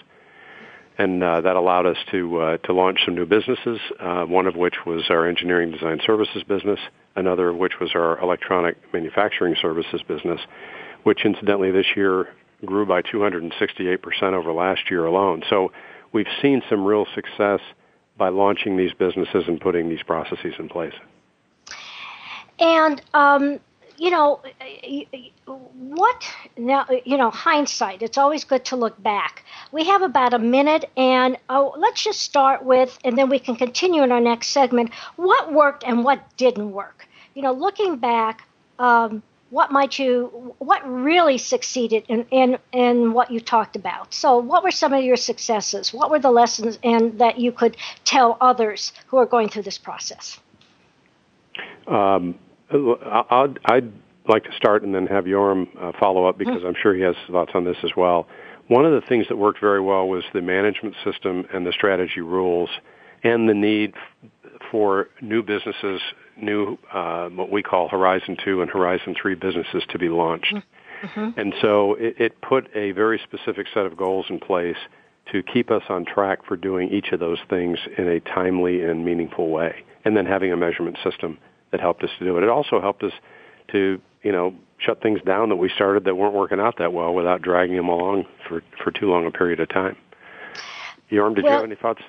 [0.97, 3.79] And uh, that allowed us to uh, to launch some new businesses.
[3.99, 6.79] Uh, one of which was our engineering design services business.
[7.15, 10.41] Another of which was our electronic manufacturing services business,
[11.03, 12.29] which incidentally this year
[12.65, 15.43] grew by 268% over last year alone.
[15.47, 15.71] So
[16.13, 17.59] we've seen some real success
[18.17, 20.93] by launching these businesses and putting these processes in place.
[22.60, 23.60] And um,
[23.97, 24.41] you know,
[25.45, 26.23] what
[26.56, 26.86] now?
[27.03, 28.01] You know, hindsight.
[28.01, 29.43] It's always good to look back.
[29.71, 33.56] We have about a minute, and oh, let's just start with, and then we can
[33.56, 34.93] continue in our next segment.
[35.15, 37.08] What worked and what didn't work?
[37.34, 43.31] You know, looking back, um, what might you what really succeeded in, in in what
[43.31, 47.19] you talked about so what were some of your successes what were the lessons and
[47.19, 50.39] that you could tell others who are going through this process
[51.88, 52.38] um,
[52.69, 53.91] I'd, I'd
[54.27, 56.67] like to start and then have Yoram uh, follow up because mm-hmm.
[56.67, 58.27] I'm sure he has thoughts on this as well.
[58.67, 62.19] One of the things that worked very well was the management system and the strategy
[62.19, 62.69] rules
[63.23, 63.93] and the need
[64.69, 66.01] for new businesses
[66.41, 70.54] new uh, what we call Horizon 2 and Horizon 3 businesses to be launched.
[71.02, 71.39] Mm-hmm.
[71.39, 74.78] And so it, it put a very specific set of goals in place
[75.32, 79.06] to keep us on track for doing each of those things in a timely and
[79.06, 79.84] meaningful way.
[80.06, 81.38] And then having a measurement system
[81.71, 82.43] that helped us to do it.
[82.43, 83.12] It also helped us
[83.71, 87.13] to, you know, shut things down that we started that weren't working out that well
[87.13, 89.97] without dragging them along for, for too long a period of time.
[91.12, 92.02] Yoram, did well, you have any thoughts?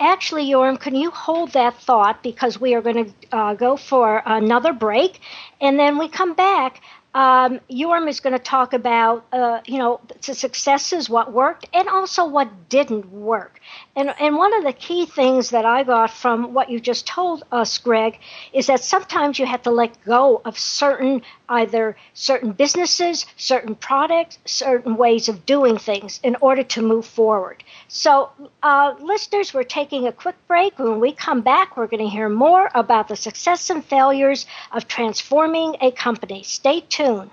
[0.00, 4.22] Actually, Yoram, can you hold that thought because we are going to uh, go for
[4.26, 5.20] another break,
[5.60, 6.80] and then we come back
[7.14, 11.88] um, Yoram is going to talk about, uh, you know, the successes, what worked, and
[11.88, 13.60] also what didn't work.
[13.98, 17.42] And, and one of the key things that I got from what you just told
[17.50, 18.20] us, Greg,
[18.52, 24.38] is that sometimes you have to let go of certain, either certain businesses, certain products,
[24.44, 27.64] certain ways of doing things in order to move forward.
[27.88, 28.30] So,
[28.62, 30.78] uh, listeners, we're taking a quick break.
[30.78, 34.86] When we come back, we're going to hear more about the success and failures of
[34.86, 36.44] transforming a company.
[36.44, 37.32] Stay tuned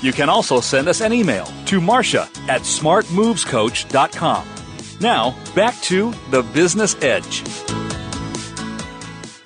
[0.00, 4.48] You can also send us an email to Marcia at smartmovescoach.com.
[5.00, 7.42] Now, back to the Business Edge.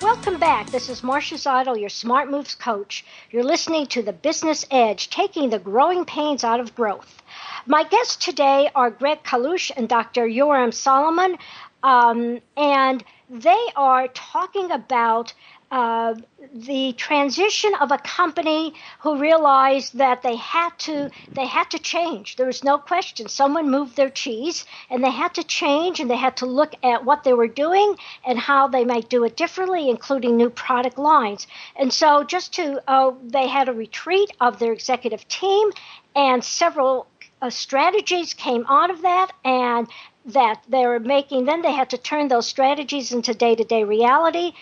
[0.01, 0.69] Welcome back.
[0.69, 3.03] This is Marcia Zidle, your Smart Moves coach.
[3.31, 7.23] You're listening to the Business Edge, taking the growing pains out of growth.
[7.65, 10.27] My guests today are Greg Kalush and Dr.
[10.27, 11.37] Yoram Solomon,
[11.81, 15.33] um, and they are talking about
[15.71, 16.13] uh,
[16.51, 22.35] the transition of a company who realized that they had to they had to change.
[22.35, 23.27] There was no question.
[23.27, 27.05] Someone moved their cheese, and they had to change, and they had to look at
[27.05, 31.47] what they were doing and how they might do it differently, including new product lines.
[31.75, 35.71] And so, just to uh, they had a retreat of their executive team,
[36.15, 37.07] and several
[37.41, 39.87] uh, strategies came out of that, and
[40.25, 41.45] that they were making.
[41.45, 44.53] Then they had to turn those strategies into day to day reality.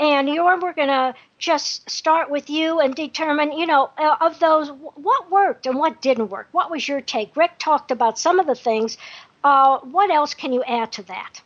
[0.00, 4.40] And Yoram, we're going to just start with you and determine, you know, uh, of
[4.40, 6.48] those, what worked and what didn't work.
[6.52, 7.36] What was your take?
[7.36, 8.96] Rick talked about some of the things.
[9.44, 11.42] Uh, what else can you add to that?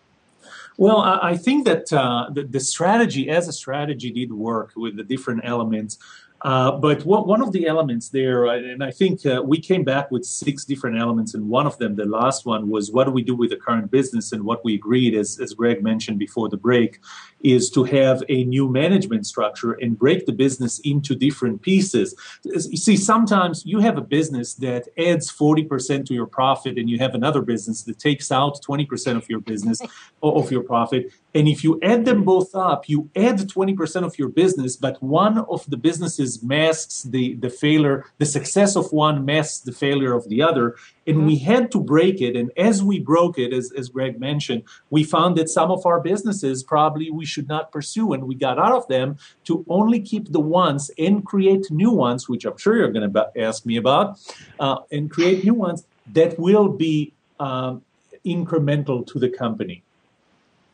[0.76, 5.04] Well, I think that uh, the, the, strategy as a strategy did work with the
[5.04, 5.98] different elements.
[6.44, 9.82] Uh, but what, one of the elements there, uh, and I think uh, we came
[9.82, 13.12] back with six different elements, and one of them, the last one, was what do
[13.12, 14.32] we do with the current business?
[14.32, 17.00] And what we agreed, as, as Greg mentioned before the break,
[17.44, 22.16] is to have a new management structure and break the business into different pieces.
[22.42, 26.98] You see, sometimes you have a business that adds 40% to your profit, and you
[26.98, 29.80] have another business that takes out 20% of your business,
[30.22, 31.12] of your profit.
[31.34, 35.38] And if you add them both up, you add 20% of your business, but one
[35.38, 40.28] of the businesses masks the, the failure, the success of one masks the failure of
[40.28, 40.76] the other.
[41.06, 41.26] And mm-hmm.
[41.26, 42.36] we had to break it.
[42.36, 46.00] And as we broke it, as, as Greg mentioned, we found that some of our
[46.00, 48.12] businesses probably we should not pursue.
[48.12, 52.28] And we got out of them to only keep the ones and create new ones,
[52.28, 54.18] which I'm sure you're going to ask me about,
[54.58, 57.82] uh, and create new ones that will be um,
[58.24, 59.82] incremental to the company.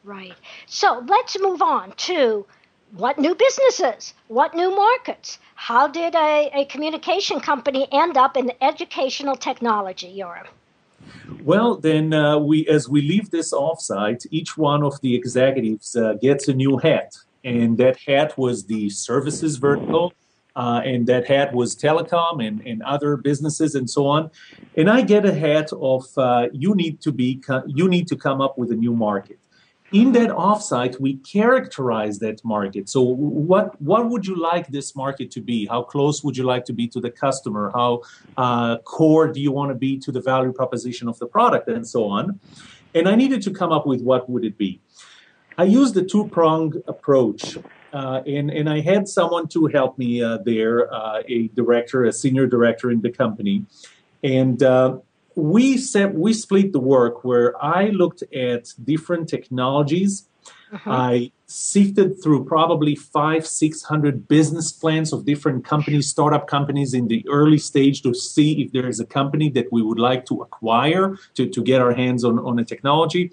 [0.05, 0.35] Right.
[0.67, 2.47] So let's move on to
[2.93, 5.39] what new businesses, what new markets.
[5.55, 10.47] How did a, a communication company end up in educational technology, Yoram?
[11.43, 16.15] Well, then uh, we, as we leave this offsite, each one of the executives uh,
[16.15, 20.13] gets a new hat, and that hat was the services vertical,
[20.57, 24.31] uh, and that hat was telecom and, and other businesses and so on.
[24.77, 28.41] And I get a hat of uh, you need to be you need to come
[28.41, 29.39] up with a new market
[29.93, 32.89] in that offsite we characterize that market.
[32.89, 35.67] So what what would you like this market to be?
[35.67, 37.71] How close would you like to be to the customer?
[37.75, 38.03] How
[38.37, 41.87] uh, core do you want to be to the value proposition of the product and
[41.87, 42.39] so on.
[42.95, 44.81] And i needed to come up with what would it be.
[45.59, 47.59] I used the two-pronged approach
[47.93, 52.13] uh, and, and i had someone to help me uh, there uh, a director a
[52.13, 53.65] senior director in the company.
[54.23, 54.99] And uh,
[55.41, 60.27] we set we split the work where I looked at different technologies.
[60.73, 60.91] Uh-huh.
[60.91, 67.09] I sifted through probably five, six hundred business plans of different companies, startup companies in
[67.09, 70.43] the early stage to see if there is a company that we would like to
[70.43, 73.33] acquire to, to get our hands on, on a technology.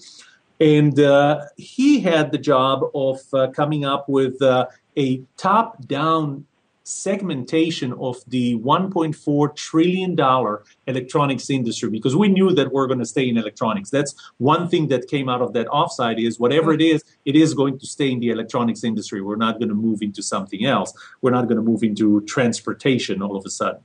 [0.60, 4.66] And uh, he had the job of uh, coming up with uh,
[4.97, 6.47] a top down
[6.88, 13.05] segmentation of the 1.4 trillion dollar electronics industry because we knew that we're going to
[13.05, 13.89] stay in electronics.
[13.89, 17.53] That's one thing that came out of that offsite is whatever it is it is
[17.53, 19.21] going to stay in the electronics industry.
[19.21, 20.93] We're not going to move into something else.
[21.21, 23.81] We're not going to move into transportation all of a sudden.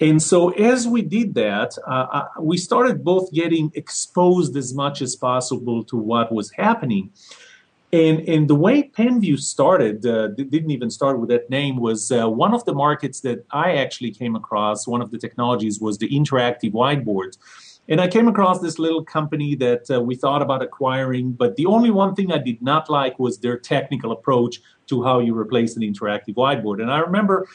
[0.00, 5.02] And so as we did that uh, uh we started both getting exposed as much
[5.02, 7.10] as possible to what was happening
[7.94, 12.28] and, and the way PenVeu started, uh, didn't even start with that name, was uh,
[12.28, 16.08] one of the markets that I actually came across, one of the technologies was the
[16.08, 17.38] interactive whiteboards.
[17.88, 21.66] And I came across this little company that uh, we thought about acquiring, but the
[21.66, 25.76] only one thing I did not like was their technical approach to how you replace
[25.76, 26.82] an interactive whiteboard.
[26.82, 27.46] And I remember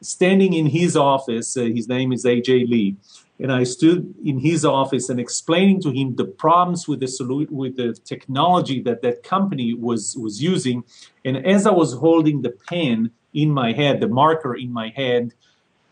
[0.00, 2.96] standing in his office, uh, his name is AJ Lee,
[3.40, 7.50] and I stood in his office and explaining to him the problems with the solu-
[7.50, 10.84] with the technology that that company was was using.
[11.24, 15.34] And as I was holding the pen in my head, the marker in my hand,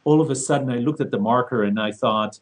[0.05, 2.41] all of a sudden I looked at the marker and I thought,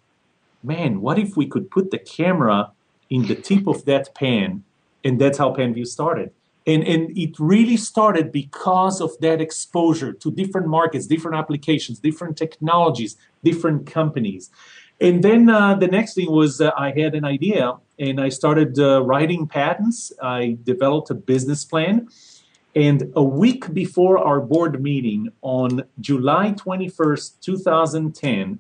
[0.63, 2.73] man, what if we could put the camera
[3.11, 4.65] in the tip of that pen?
[5.05, 6.31] And that's how PenVeu started.
[6.67, 12.39] And, and it really started because of that exposure to different markets, different applications, different
[12.39, 14.51] technologies, different companies.
[15.01, 18.79] And then uh, the next thing was uh, I had an idea and I started
[18.79, 20.13] uh, writing patents.
[20.23, 22.09] I developed a business plan.
[22.77, 28.59] And a week before our board meeting on July 21st, 2010,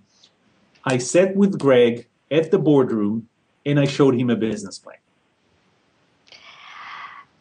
[0.84, 3.28] I sat with Greg at the boardroom
[3.66, 5.03] and I showed him a business plan.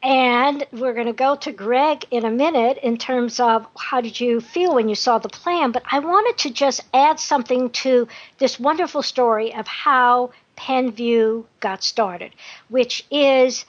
[0.03, 4.19] And we're going to go to Greg in a minute in terms of how did
[4.19, 5.71] you feel when you saw the plan.
[5.71, 11.83] But I wanted to just add something to this wonderful story of how PenVeu got
[11.83, 12.33] started,
[12.67, 13.63] which is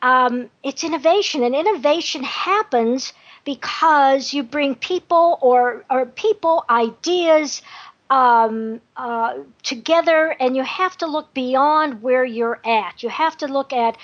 [0.00, 1.42] um, it's innovation.
[1.42, 3.12] And innovation happens
[3.44, 7.62] because you bring people or, or people, ideas,
[8.10, 13.02] um, uh, together, and you have to look beyond where you're at.
[13.02, 13.96] You have to look at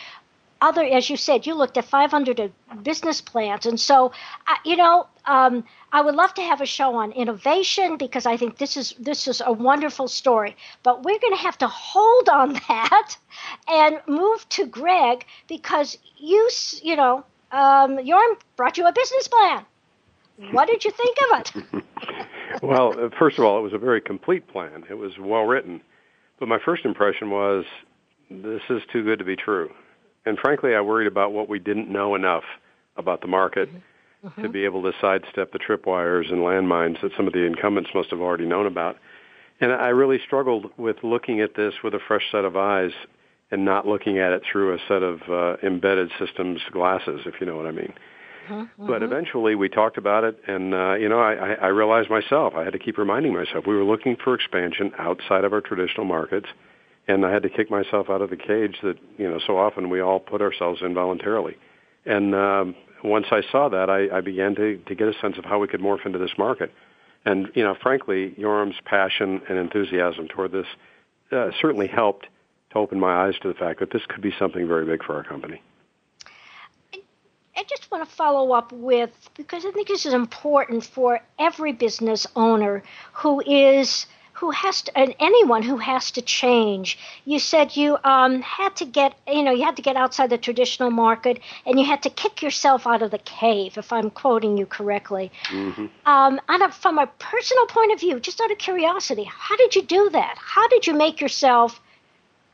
[0.60, 2.52] other, as you said, you looked at 500
[2.82, 3.66] business plans.
[3.66, 4.12] And so,
[4.64, 8.58] you know, um, I would love to have a show on innovation because I think
[8.58, 10.56] this is this is a wonderful story.
[10.82, 13.16] But we're going to have to hold on that
[13.68, 16.50] and move to Greg because you,
[16.82, 17.98] you know, um,
[18.56, 19.64] brought you a business plan.
[20.52, 21.84] What did you think of it?
[22.62, 24.84] well, uh, first of all, it was a very complete plan.
[24.88, 25.82] It was well written.
[26.38, 27.66] But my first impression was
[28.30, 29.70] this is too good to be true
[30.26, 32.44] and frankly, I worried about what we didn't know enough
[32.96, 34.28] about the market mm-hmm.
[34.28, 34.52] to mm-hmm.
[34.52, 38.20] be able to sidestep the tripwires and landmines that some of the incumbents must have
[38.20, 38.96] already known about.
[39.60, 42.92] And I really struggled with looking at this with a fresh set of eyes
[43.50, 47.46] and not looking at it through a set of uh, embedded systems glasses, if you
[47.46, 47.92] know what I mean.
[48.48, 48.86] Mm-hmm.
[48.86, 52.64] But eventually we talked about it, and uh, you know, I, I realized myself I
[52.64, 56.46] had to keep reminding myself we were looking for expansion outside of our traditional markets
[57.10, 59.90] and I had to kick myself out of the cage that you know so often
[59.90, 61.56] we all put ourselves in voluntarily.
[62.06, 65.44] And um, once I saw that, I, I began to to get a sense of
[65.44, 66.72] how we could morph into this market.
[67.24, 70.66] And you know, frankly, Yoram's passion and enthusiasm toward this
[71.32, 72.26] uh, certainly helped
[72.70, 75.16] to open my eyes to the fact that this could be something very big for
[75.16, 75.60] our company.
[77.56, 81.72] I just want to follow up with because I think this is important for every
[81.72, 82.82] business owner
[83.12, 84.06] who is
[84.40, 86.98] who has to, and anyone who has to change.
[87.26, 90.38] You said you um, had to get, you know, you had to get outside the
[90.38, 94.56] traditional market, and you had to kick yourself out of the cave, if I'm quoting
[94.56, 95.30] you correctly.
[95.48, 95.86] Mm-hmm.
[96.06, 99.82] Um, a, from a personal point of view, just out of curiosity, how did you
[99.82, 100.36] do that?
[100.38, 101.78] How did you make yourself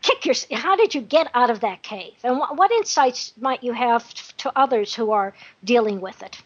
[0.03, 0.35] kick your?
[0.59, 2.15] How did you get out of that cave?
[2.25, 6.37] And what, what insights might you have to others who are dealing with it?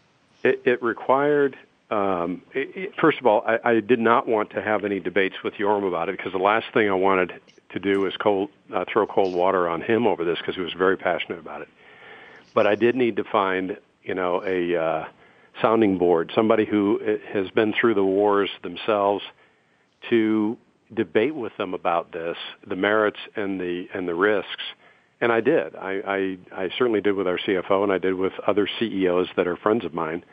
[0.43, 1.57] It, it required
[1.91, 5.55] um, it, first of all, I, I did not want to have any debates with
[5.55, 7.33] Yoram about it because the last thing I wanted
[7.73, 10.73] to do was cold, uh, throw cold water on him over this because he was
[10.73, 11.67] very passionate about it.
[12.53, 15.05] But I did need to find, you know, a uh,
[15.61, 19.23] sounding board, somebody who uh, has been through the wars themselves,
[20.09, 20.57] to
[20.93, 24.63] debate with them about this, the merits and the and the risks.
[25.19, 25.75] And I did.
[25.75, 29.45] I, I, I certainly did with our CFO, and I did with other CEOs that
[29.45, 30.23] are friends of mine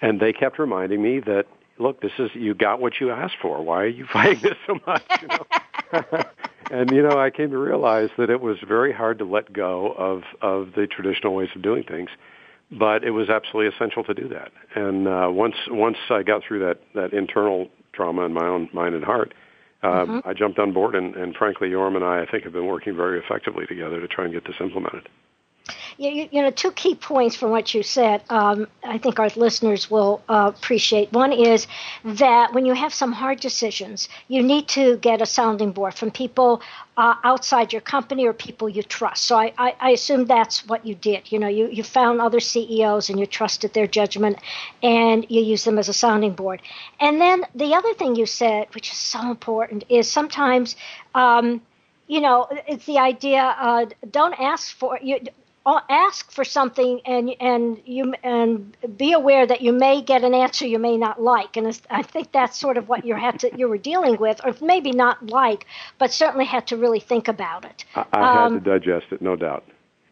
[0.00, 1.46] and they kept reminding me that
[1.78, 3.62] look, this is you got what you asked for.
[3.62, 5.02] Why are you fighting this so much?
[5.22, 6.24] You know?
[6.70, 9.92] and you know, I came to realize that it was very hard to let go
[9.92, 12.10] of of the traditional ways of doing things,
[12.70, 14.52] but it was absolutely essential to do that.
[14.74, 18.94] And uh, once once I got through that that internal trauma in my own mind
[18.94, 19.34] and heart,
[19.82, 20.28] uh, mm-hmm.
[20.28, 20.94] I jumped on board.
[20.94, 24.08] And, and frankly, Yoram and I, I think, have been working very effectively together to
[24.08, 25.08] try and get this implemented.
[26.00, 29.90] You, you, know, two key points from what you said, um, I think our listeners
[29.90, 31.12] will uh, appreciate.
[31.12, 31.66] One is
[32.04, 36.12] that when you have some hard decisions, you need to get a sounding board from
[36.12, 36.62] people
[36.96, 39.24] uh, outside your company or people you trust.
[39.24, 41.32] So I, I, I, assume that's what you did.
[41.32, 44.38] You know, you, you found other CEOs and you trusted their judgment
[44.84, 46.62] and you use them as a sounding board.
[47.00, 50.76] And then the other thing you said, which is so important, is sometimes.
[51.14, 51.60] Um,
[52.10, 53.42] you know, it's the idea.
[53.42, 55.20] Uh, don't ask for you
[55.88, 60.66] ask for something and and you and be aware that you may get an answer
[60.66, 63.68] you may not like and I think that's sort of what you had to you
[63.68, 65.66] were dealing with or maybe not like
[65.98, 67.84] but certainly had to really think about it.
[67.94, 69.64] I, I um, had to digest it, no doubt.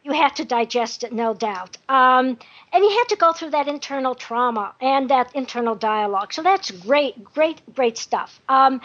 [0.04, 2.38] You had to digest it, no doubt, um,
[2.72, 6.32] and you had to go through that internal trauma and that internal dialogue.
[6.32, 8.40] So that's great, great, great stuff.
[8.48, 8.80] Um,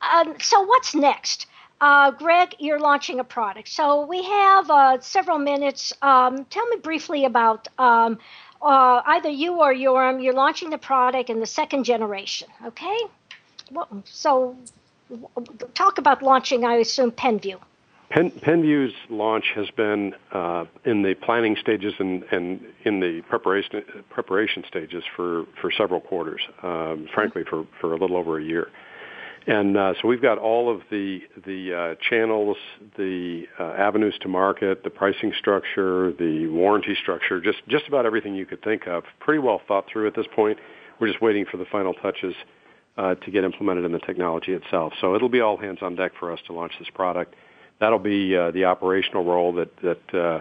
[0.00, 1.46] um so what's next?
[1.80, 3.68] Uh, Greg, you're launching a product.
[3.68, 5.92] So we have uh, several minutes.
[6.00, 8.18] Um, tell me briefly about um,
[8.62, 10.22] uh, either you or Yoram.
[10.22, 12.96] You're launching the product in the second generation, okay?
[13.70, 14.56] Well, so
[15.74, 17.58] talk about launching, I assume, PenVeu.
[18.08, 23.82] Pen, PenVeu's launch has been uh, in the planning stages and, and in the preparation
[24.10, 26.40] preparation stages for, for several quarters.
[26.62, 28.68] Um, frankly, for, for a little over a year.
[29.46, 32.56] And uh, so we've got all of the the uh, channels,
[32.96, 38.34] the uh, avenues to market, the pricing structure, the warranty structure, just just about everything
[38.34, 40.58] you could think of, pretty well thought through at this point.
[40.98, 42.34] We're just waiting for the final touches
[42.96, 44.94] uh, to get implemented in the technology itself.
[45.00, 47.34] So it'll be all hands on deck for us to launch this product.
[47.78, 50.40] That'll be uh, the operational role that that uh,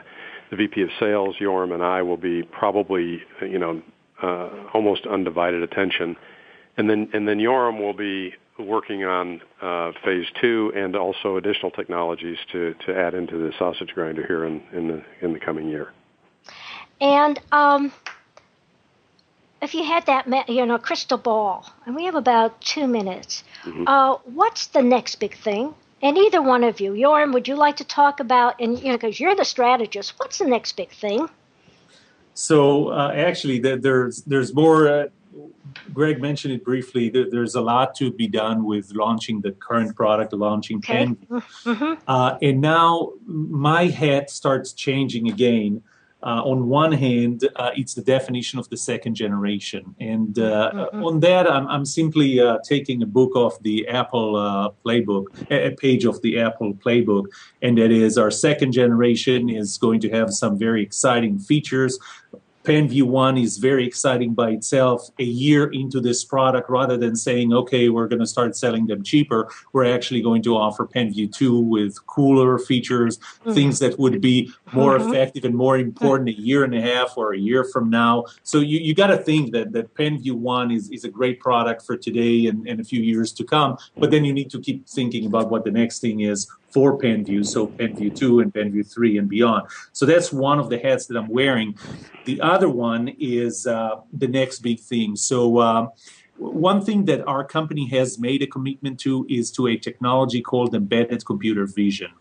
[0.49, 3.83] the VP of Sales, Yoram, and I will be probably you know
[4.73, 6.15] almost undivided attention.
[6.75, 11.71] And then and then Yoram will be working on uh, phase two and also additional
[11.71, 15.67] technologies to, to add into the sausage grinder here in, in the in the coming
[15.67, 15.91] year.
[17.01, 17.91] And um,
[19.61, 23.87] if you had that you know crystal ball, and we have about two minutes, mm-hmm.
[23.87, 25.73] uh, what's the next big thing?
[26.01, 28.61] And either one of you, Yoram, would you like to talk about?
[28.61, 31.27] And you know, because you're the strategist, what's the next big thing?
[32.33, 35.07] So uh, actually, there's there's more uh,
[35.93, 37.09] Greg mentioned it briefly.
[37.09, 41.05] there's a lot to be done with launching the current product, launching okay.
[41.05, 41.17] Pen.
[41.65, 41.93] Mm-hmm.
[42.07, 45.81] Uh, and now my hat starts changing again.
[46.23, 49.95] Uh, on one hand, uh, it's the definition of the second generation.
[49.99, 51.03] And uh, mm-hmm.
[51.03, 55.71] on that, I'm, I'm simply uh, taking a book off the Apple uh, playbook, a
[55.75, 57.25] page of the Apple playbook.
[57.61, 61.99] And that is our second generation is going to have some very exciting features
[62.65, 65.09] PenVeu 1 is very exciting by itself.
[65.19, 69.03] A year into this product, rather than saying, okay, we're going to start selling them
[69.03, 73.53] cheaper, we're actually going to offer PenVeu 2 with cooler features, mm-hmm.
[73.53, 75.09] things that would be more mm-hmm.
[75.09, 78.25] effective and more important a year and a half or a year from now.
[78.43, 81.85] So you, you got to think that, that PenVeu 1 is, is a great product
[81.85, 83.77] for today and, and a few years to come.
[83.97, 87.45] But then you need to keep thinking about what the next thing is for PenVeu,
[87.45, 89.65] so PenVeu 2 and PenVeu 3 and beyond.
[89.93, 91.77] So that's one of the hats that I'm wearing.
[92.25, 95.15] The other one is uh, the next big thing.
[95.15, 95.87] So uh,
[96.35, 100.75] one thing that our company has made a commitment to is to a technology called
[100.75, 102.11] embedded computer vision.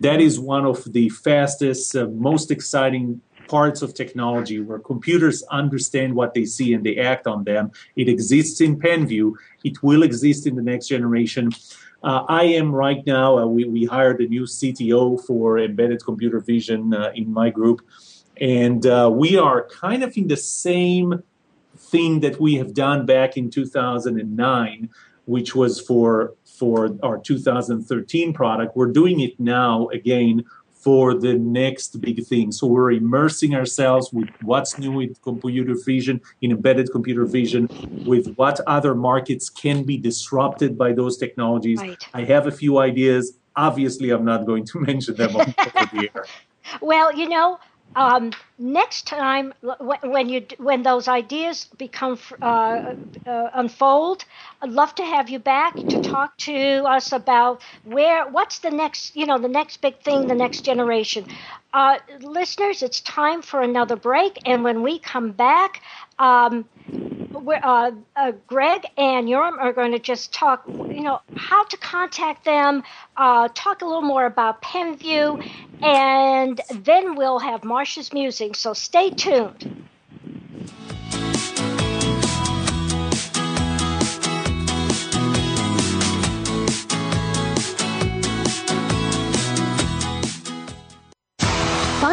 [0.00, 6.14] That is one of the fastest, uh, most exciting parts of technology where computers understand
[6.14, 7.72] what they see and they act on them.
[7.94, 9.34] It exists in PenVeu.
[9.64, 11.50] It will exist in the next generation.
[12.02, 16.38] Uh, I am right now, uh, we, we hired a new CTO for embedded computer
[16.38, 17.80] vision uh, in my group.
[18.40, 21.24] And uh, we are kind of in the same
[21.76, 24.90] thing that we have done back in 2009,
[25.24, 28.76] which was for, for our 2013 product.
[28.76, 30.44] We're doing it now again
[30.78, 32.52] for the next big thing.
[32.52, 37.68] So we're immersing ourselves with what's new in computer vision, in embedded computer vision,
[38.06, 41.80] with what other markets can be disrupted by those technologies.
[41.80, 42.02] Right.
[42.14, 43.38] I have a few ideas.
[43.56, 46.24] Obviously, I'm not going to mention them on the air.
[46.82, 47.58] Well, you know,
[47.98, 49.52] um, next time
[50.02, 52.94] when you when those ideas become uh,
[53.26, 54.24] uh, unfold
[54.62, 56.54] i'd love to have you back to talk to
[56.86, 61.26] us about where what's the next you know the next big thing the next generation.
[61.74, 65.82] Uh, listeners it's time for another break and when we come back
[66.18, 66.64] um,
[67.46, 72.44] uh, uh, Greg and Yoram are going to just talk, you know, how to contact
[72.44, 72.82] them,
[73.16, 75.48] uh, talk a little more about PenVeu,
[75.82, 78.56] and then we'll have Marcia's music.
[78.56, 79.88] So stay tuned.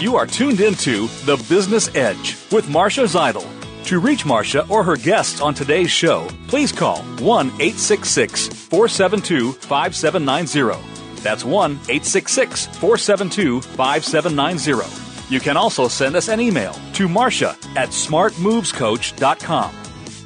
[0.00, 3.46] You are tuned into The Business Edge with Marcia Zidle.
[3.84, 11.22] To reach Marcia or her guests on today's show, please call 1 866 472 5790.
[11.22, 15.34] That's 1 866 472 5790.
[15.34, 19.74] You can also send us an email to Marcia at smartmovescoach.com.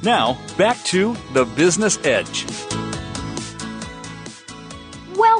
[0.03, 2.45] Now, back to The Business Edge.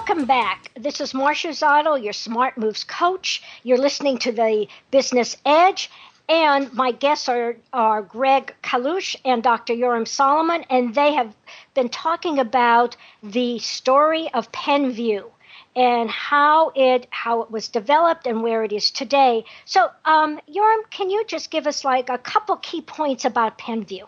[0.08, 0.70] Welcome back.
[0.76, 3.42] This is Marcia Zidle, your Smart Moves coach.
[3.64, 5.90] You're listening to the Business Edge,
[6.30, 9.74] and my guests are, are Greg Kalush and Dr.
[9.74, 11.36] Yoram Solomon, and they have
[11.74, 15.24] been talking about the story of PenVeu
[15.76, 19.44] and how it how it was developed and where it is today.
[19.66, 24.06] So, um, Yoram, can you just give us like a couple key points about PenVeu?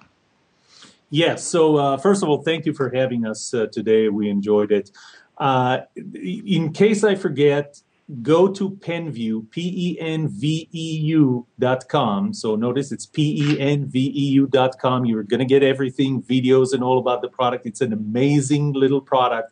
[1.10, 1.44] Yes.
[1.46, 4.10] So, uh, first of all, thank you for having us uh, today.
[4.10, 4.92] We enjoyed it.
[5.38, 7.82] Uh, in case I forget,
[8.22, 12.34] go to PenVeu, P E N V E U dot com.
[12.34, 15.06] So notice it's P E N V E U dot com.
[15.06, 17.66] You're going to get everything, videos and all about the product.
[17.66, 19.52] It's an amazing little product.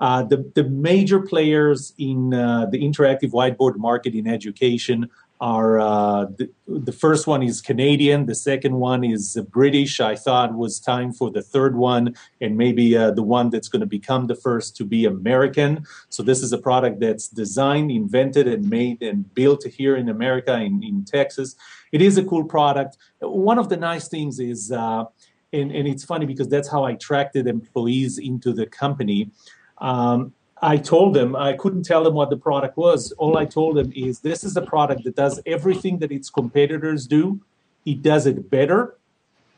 [0.00, 5.08] Uh, the, the major players in uh, the interactive whiteboard market in education
[5.40, 10.00] are uh, the, the, first one is Canadian, the second one is British.
[10.00, 13.80] I thought was time for the third one, and maybe uh, the one that's going
[13.80, 15.84] to become the first to be American.
[16.08, 20.54] So, this is a product that's designed, invented, and made and built here in America,
[20.54, 21.56] in, in Texas.
[21.90, 22.96] It is a cool product.
[23.20, 25.04] One of the nice things is, uh,
[25.52, 29.30] and, and it's funny because that's how I attracted employees into the company.
[29.78, 30.32] Um,
[30.64, 33.12] I told them I couldn't tell them what the product was.
[33.18, 37.06] All I told them is this is a product that does everything that its competitors
[37.06, 37.38] do.
[37.84, 38.96] It does it better.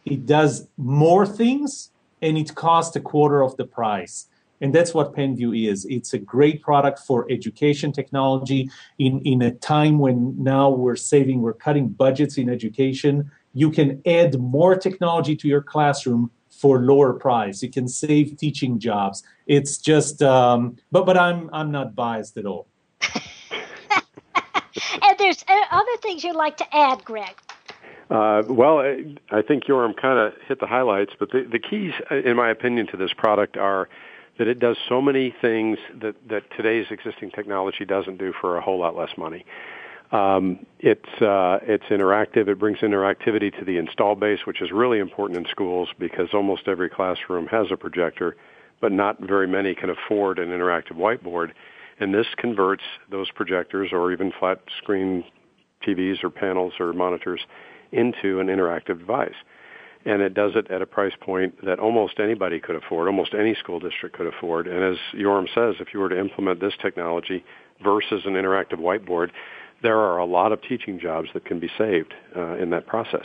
[0.04, 1.92] It does more things,
[2.22, 4.26] and it costs a quarter of the price.
[4.60, 5.84] And that's what PenVeu is.
[5.84, 11.40] It's a great product for education technology in, in a time when now we're saving,
[11.40, 13.30] we're cutting budgets in education.
[13.54, 17.62] You can add more technology to your classroom for lower price.
[17.62, 19.22] You can save teaching jobs.
[19.46, 22.66] It's just, um, but but I'm I'm not biased at all.
[25.02, 27.36] and there's uh, other things you'd like to add, Greg.
[28.08, 28.78] Uh, well,
[29.30, 32.50] I think Yoram kind of hit the highlights, but the, the keys, uh, in my
[32.50, 33.88] opinion, to this product are
[34.38, 38.60] that it does so many things that, that today's existing technology doesn't do for a
[38.60, 39.44] whole lot less money.
[40.12, 42.48] Um, it's uh, it's interactive.
[42.48, 46.68] It brings interactivity to the install base, which is really important in schools because almost
[46.68, 48.36] every classroom has a projector,
[48.80, 51.52] but not very many can afford an interactive whiteboard.
[51.98, 55.24] And this converts those projectors or even flat screen
[55.86, 57.40] TVs or panels or monitors
[57.92, 59.34] into an interactive device.
[60.04, 63.56] And it does it at a price point that almost anybody could afford, almost any
[63.56, 64.68] school district could afford.
[64.68, 67.44] And as Yoram says, if you were to implement this technology
[67.82, 69.30] versus an interactive whiteboard,
[69.82, 73.24] there are a lot of teaching jobs that can be saved uh, in that process.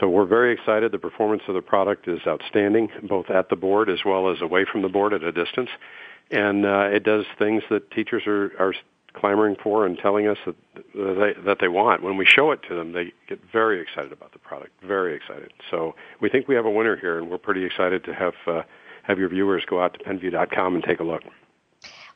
[0.00, 0.92] So we're very excited.
[0.92, 4.66] The performance of the product is outstanding, both at the board as well as away
[4.70, 5.70] from the board at a distance.
[6.30, 8.74] And uh, it does things that teachers are, are
[9.14, 10.56] clamoring for and telling us that
[10.94, 12.02] they, that they want.
[12.02, 15.52] When we show it to them, they get very excited about the product, very excited.
[15.70, 18.62] So we think we have a winner here, and we're pretty excited to have uh,
[19.04, 21.22] have your viewers go out to penveu.com and take a look.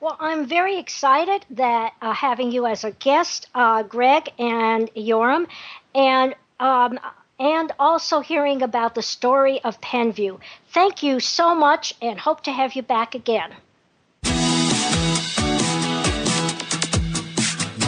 [0.00, 5.46] Well, I'm very excited that uh, having you as a guest, uh, Greg and Yoram,
[5.94, 6.98] and um,
[7.38, 10.40] and also hearing about the story of PenVeu.
[10.72, 13.52] Thank you so much, and hope to have you back again.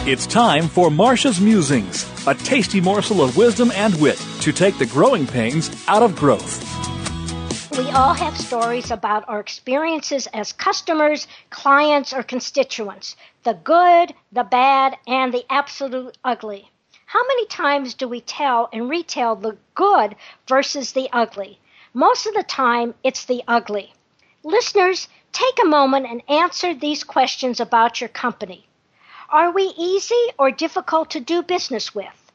[0.05, 4.85] It's time for Marcia's Musings, a tasty morsel of wisdom and wit to take the
[4.85, 6.72] growing pains out of growth.
[7.75, 14.43] We all have stories about our experiences as customers, clients, or constituents the good, the
[14.43, 16.69] bad, and the absolute ugly.
[17.07, 20.15] How many times do we tell and retell the good
[20.47, 21.59] versus the ugly?
[21.95, 23.91] Most of the time, it's the ugly.
[24.43, 28.67] Listeners, take a moment and answer these questions about your company.
[29.29, 32.31] Are we easy or difficult to do business with?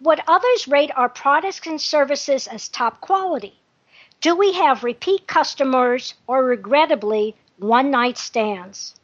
[0.00, 3.59] Would others rate our products and services as top quality?
[4.22, 8.94] Do we have repeat customers or regrettably one night stands?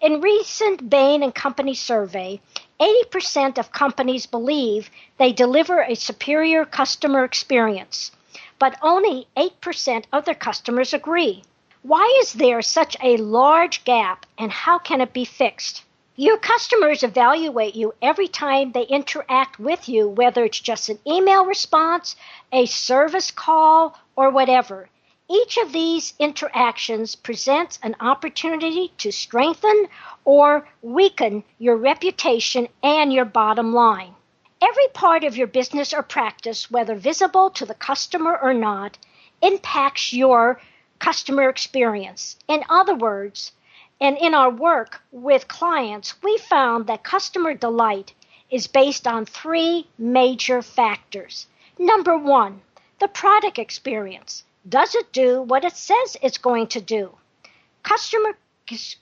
[0.00, 2.40] In recent Bain and Company survey,
[2.80, 8.10] 80% of companies believe they deliver a superior customer experience,
[8.58, 11.44] but only 8% of their customers agree.
[11.82, 15.84] Why is there such a large gap and how can it be fixed?
[16.20, 21.46] Your customers evaluate you every time they interact with you, whether it's just an email
[21.46, 22.16] response,
[22.50, 24.88] a service call, or whatever.
[25.30, 29.86] Each of these interactions presents an opportunity to strengthen
[30.24, 34.16] or weaken your reputation and your bottom line.
[34.60, 38.98] Every part of your business or practice, whether visible to the customer or not,
[39.40, 40.60] impacts your
[40.98, 42.34] customer experience.
[42.48, 43.52] In other words,
[44.00, 48.14] and in our work with clients, we found that customer delight
[48.50, 51.46] is based on three major factors.
[51.78, 52.60] Number one,
[53.00, 54.44] the product experience.
[54.68, 57.16] Does it do what it says it's going to do?
[57.82, 58.36] Customer,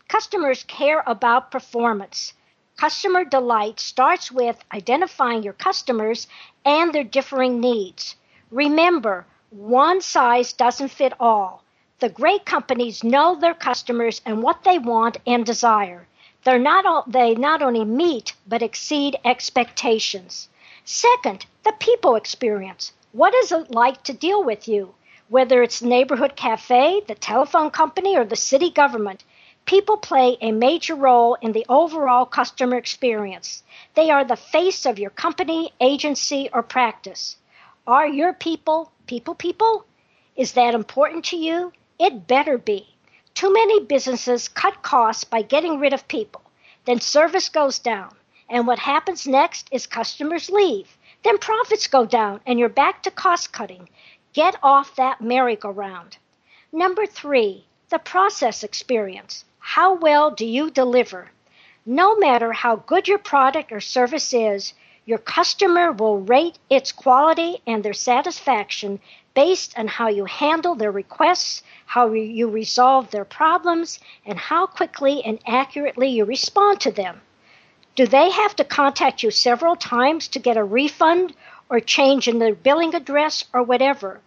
[0.08, 2.32] customers care about performance.
[2.76, 6.26] Customer delight starts with identifying your customers
[6.64, 8.16] and their differing needs.
[8.50, 11.62] Remember, one size doesn't fit all.
[11.98, 16.06] The great companies know their customers and what they want and desire.
[16.44, 20.50] They're not all, they not only meet but exceed expectations.
[20.84, 22.92] Second, the people experience.
[23.12, 24.94] What is it like to deal with you?
[25.30, 29.24] Whether it's neighborhood cafe, the telephone company, or the city government,
[29.64, 33.62] people play a major role in the overall customer experience.
[33.94, 37.36] They are the face of your company, agency, or practice.
[37.86, 39.86] Are your people people people?
[40.36, 41.72] Is that important to you?
[41.98, 42.94] It better be.
[43.34, 46.42] Too many businesses cut costs by getting rid of people.
[46.84, 48.14] Then service goes down.
[48.48, 50.96] And what happens next is customers leave.
[51.24, 53.88] Then profits go down and you're back to cost cutting.
[54.32, 56.18] Get off that merry-go-round.
[56.72, 59.44] Number three, the process experience.
[59.58, 61.30] How well do you deliver?
[61.84, 64.74] No matter how good your product or service is,
[65.04, 69.00] your customer will rate its quality and their satisfaction
[69.36, 75.22] based on how you handle their requests, how you resolve their problems, and how quickly
[75.22, 77.20] and accurately you respond to them.
[77.96, 81.34] Do they have to contact you several times to get a refund
[81.68, 84.20] or change in their billing address or whatever?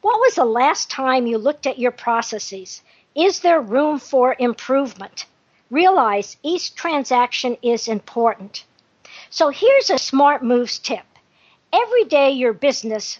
[0.00, 2.80] What was the last time you looked at your processes?
[3.14, 5.26] Is there room for improvement?
[5.70, 8.64] Realize each transaction is important.
[9.28, 11.04] So here's a smart moves tip.
[11.70, 13.18] Every day your business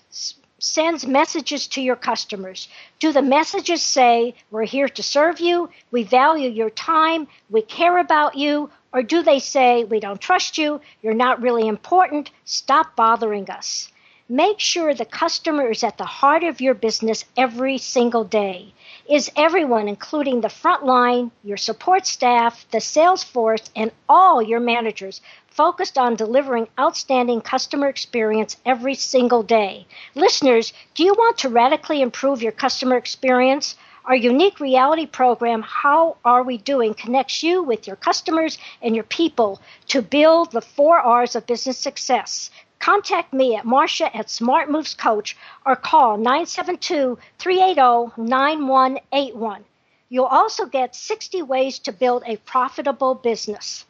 [0.65, 2.69] sends messages to your customers.
[2.99, 7.99] Do the messages say, We're here to serve you, we value your time, we care
[7.99, 8.71] about you?
[8.93, 13.93] Or do they say, We don't trust you, you're not really important, stop bothering us?
[14.29, 18.73] Make sure the customer is at the heart of your business every single day.
[19.07, 24.61] Is everyone, including the front line, your support staff, the sales force, and all your
[24.61, 25.21] managers,
[25.55, 29.87] focused on delivering outstanding customer experience every single day.
[30.17, 33.77] Listeners, do you want to radically improve your customer experience?
[34.05, 39.05] Our unique reality program, How Are We Doing, connects you with your customers and your
[39.05, 42.51] people to build the four R's of business success.
[42.81, 49.65] Contact me at Marcia at Smart Moves Coach or call 972 380 9181.
[50.09, 53.87] You'll also get 60 ways to build a profitable business.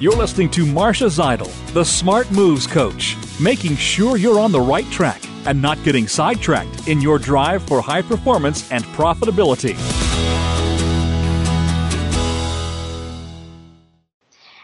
[0.00, 4.90] You're listening to Marcia Zidle, the Smart Moves Coach, making sure you're on the right
[4.90, 9.76] track and not getting sidetracked in your drive for high performance and profitability.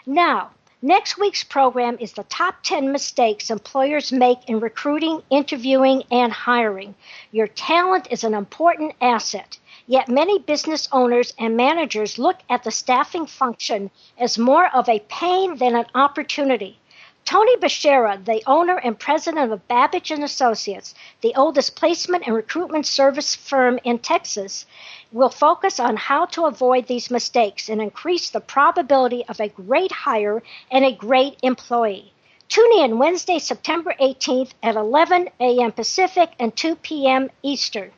[0.07, 6.33] Now, next week's program is the top 10 mistakes employers make in recruiting, interviewing, and
[6.33, 6.95] hiring.
[7.33, 9.59] Your talent is an important asset.
[9.89, 14.99] Yet many business owners and managers look at the staffing function as more of a
[15.09, 16.81] pain than an opportunity.
[17.25, 22.87] Tony Bashara, the owner and president of Babich and Associates, the oldest placement and recruitment
[22.87, 24.67] service firm in Texas,
[25.13, 29.93] will focus on how to avoid these mistakes and increase the probability of a great
[29.93, 32.13] hire and a great employee.
[32.49, 35.73] Tune in Wednesday, September 18th at 11 a.m.
[35.73, 37.31] Pacific and 2 p.m.
[37.43, 37.93] Eastern.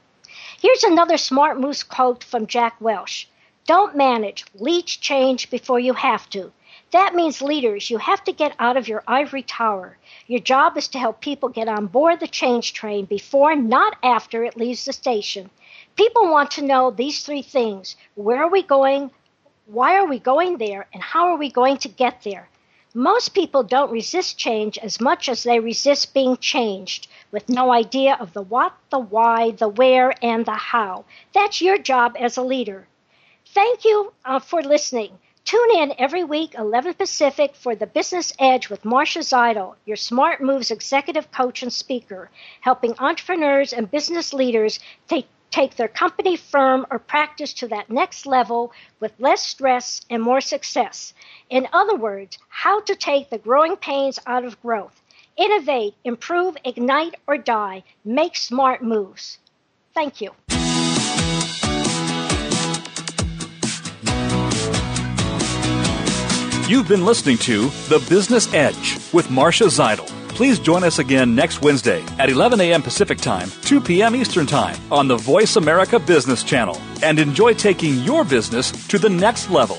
[0.61, 3.29] Here's another smart moose quote from Jack Welch.
[3.65, 6.51] Don't manage, leech change before you have to.
[6.91, 9.99] That means leaders, you have to get out of your ivory tower.
[10.27, 14.43] Your job is to help people get on board the change train before, not after,
[14.43, 15.49] it leaves the station.
[15.95, 19.13] People want to know these three things where are we going?
[19.67, 20.89] Why are we going there?
[20.93, 22.49] And how are we going to get there?
[22.95, 28.17] Most people don't resist change as much as they resist being changed, with no idea
[28.19, 31.05] of the what, the why, the where, and the how.
[31.35, 32.89] That's your job as a leader.
[33.45, 35.19] Thank you uh, for listening.
[35.45, 40.43] Tune in every week, 11 Pacific, for the Business Edge with Marcia Zidle, your Smart
[40.43, 42.31] Moves executive coach and speaker,
[42.61, 44.79] helping entrepreneurs and business leaders
[45.09, 50.23] take, take their company, firm, or practice to that next level with less stress and
[50.23, 51.15] more success.
[51.51, 55.01] In other words, how to take the growing pains out of growth.
[55.37, 57.85] Innovate, improve, ignite, or die.
[58.05, 59.39] Make smart moves.
[59.95, 60.31] Thank you.
[66.69, 70.18] You've been listening to The Business Edge with Marcia Zidle.
[70.39, 72.81] Please join us again next Wednesday at 11 a.m.
[72.81, 74.15] Pacific Time, 2 p.m.
[74.15, 79.11] Eastern Time on the Voice America Business Channel and enjoy taking your business to the
[79.11, 79.79] next level.